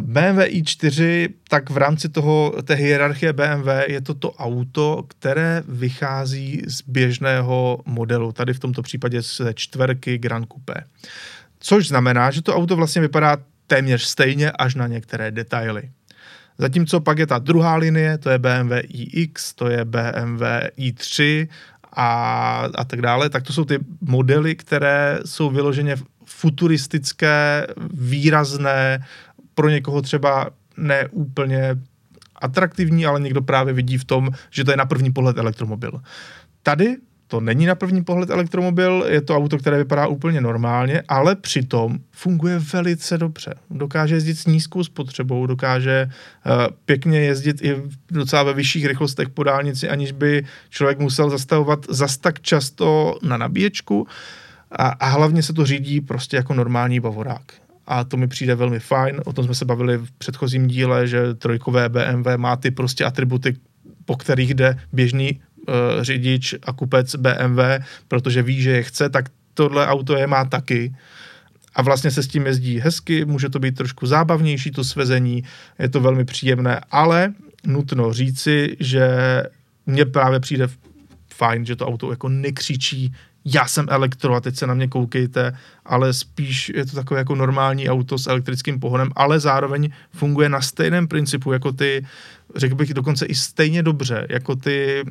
[0.02, 6.62] BMW i4, tak v rámci toho, té hierarchie BMW je to to auto, které vychází
[6.68, 10.84] z běžného modelu, tady v tomto případě ze čtverky Grand Coupé.
[11.60, 15.90] Což znamená, že to auto vlastně vypadá téměř stejně až na některé detaily.
[16.58, 20.44] Zatímco pak je ta druhá linie, to je BMW iX, to je BMW
[20.78, 21.48] i3
[21.94, 25.96] a, a tak dále, tak to jsou ty modely, které jsou vyloženě
[26.26, 29.06] futuristické, výrazné,
[29.56, 31.76] pro někoho třeba neúplně
[32.36, 36.02] atraktivní, ale někdo právě vidí v tom, že to je na první pohled elektromobil.
[36.64, 36.98] Tady
[37.28, 42.00] to není na první pohled elektromobil, je to auto, které vypadá úplně normálně, ale přitom
[42.12, 43.56] funguje velice dobře.
[43.70, 46.52] Dokáže jezdit s nízkou spotřebou, dokáže uh,
[46.86, 47.76] pěkně jezdit i
[48.12, 53.38] docela ve vyšších rychlostech po dálnici, aniž by člověk musel zastavovat zas tak často na
[53.38, 54.08] nabíječku.
[54.72, 58.80] A, a hlavně se to řídí prostě jako normální bavorák a to mi přijde velmi
[58.80, 59.22] fajn.
[59.26, 63.56] O tom jsme se bavili v předchozím díle, že trojkové BMW má ty prostě atributy,
[64.06, 67.60] po kterých jde běžný uh, řidič a kupec BMW,
[68.08, 70.96] protože ví, že je chce, tak tohle auto je má taky.
[71.76, 75.44] A vlastně se s tím jezdí hezky, může to být trošku zábavnější to svezení,
[75.80, 77.34] je to velmi příjemné, ale
[77.66, 79.08] nutno říci, že
[79.86, 80.68] mně právě přijde
[81.34, 83.14] fajn, že to auto jako nekřičí
[83.46, 87.36] já jsem elektro a teď se na mě koukejte, ale spíš je to takové jako
[87.36, 92.06] normální auto s elektrickým pohonem, ale zároveň funguje na stejném principu jako ty,
[92.56, 95.04] řekl bych dokonce i stejně dobře, jako ty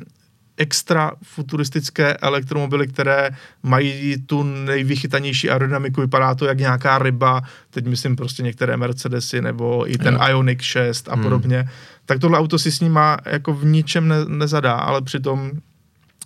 [0.57, 3.29] extra futuristické elektromobily, které
[3.63, 9.91] mají tu nejvychytanější aerodynamiku, vypadá to jak nějaká ryba, teď myslím prostě některé Mercedesy nebo
[9.91, 10.27] i ten jo.
[10.27, 11.23] Ioniq 6 a hmm.
[11.23, 11.69] podobně,
[12.05, 15.51] tak tohle auto si s ním má jako v ničem ne, nezadá, ale přitom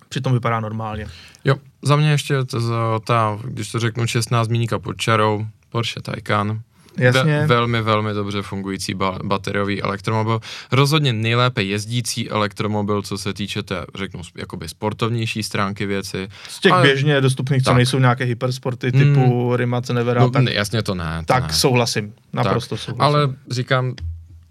[0.10, 1.08] přitom vypadá normálně.
[1.45, 2.59] Jo, za mě ještě to,
[2.99, 6.61] ta, když to řeknu 16 míníka pod čarou, Porsche Taycan,
[6.97, 7.39] Jasně.
[7.39, 10.39] Ve, velmi, velmi dobře fungující ba- bateriový elektromobil.
[10.71, 16.28] Rozhodně nejlépe jezdící elektromobil, co se týče té, řeknu, jakoby sportovnější stránky věci.
[16.49, 17.75] Z těch Ale, běžně dostupných, co tak.
[17.75, 20.21] nejsou nějaké hypersporty typu mm, Rimac Nevera.
[20.21, 21.17] No, tak, jasně to ne.
[21.19, 21.53] To tak ne.
[21.53, 22.84] souhlasím, naprosto tak.
[22.84, 23.01] souhlasím.
[23.01, 23.93] Ale říkám,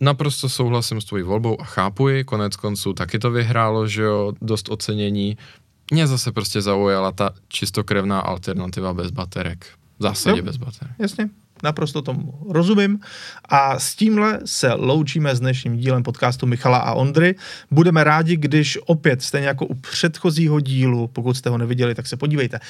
[0.01, 4.33] naprosto souhlasím s tvojí volbou a chápu ji, konec konců taky to vyhrálo, že jo,
[4.43, 5.37] dost ocenění.
[5.93, 9.67] Mě zase prostě zaujala ta čistokrevná alternativa bez baterek.
[9.99, 10.95] V zásadě jo, bez baterek.
[10.99, 11.29] Jasně,
[11.63, 13.01] naprosto tomu rozumím.
[13.45, 17.35] A s tímhle se loučíme s dnešním dílem podcastu Michala a Ondry.
[17.71, 22.17] Budeme rádi, když opět, stejně jako u předchozího dílu, pokud jste ho neviděli, tak se
[22.17, 22.61] podívejte,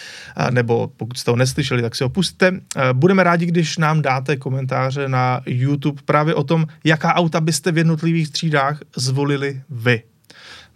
[0.51, 2.61] nebo pokud jste ho neslyšeli, tak si ho pustte.
[2.93, 7.79] Budeme rádi, když nám dáte komentáře na YouTube právě o tom, jaká auta byste v
[7.79, 10.03] jednotlivých třídách zvolili vy.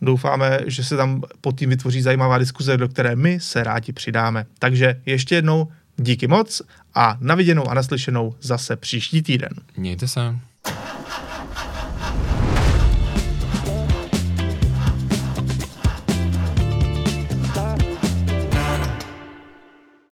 [0.03, 4.47] Doufáme, že se tam pod tím vytvoří zajímavá diskuze, do které my se rádi přidáme.
[4.59, 6.63] Takže ještě jednou díky moc
[6.95, 9.51] a na viděnou a naslyšenou zase příští týden.
[9.77, 10.37] Mějte se.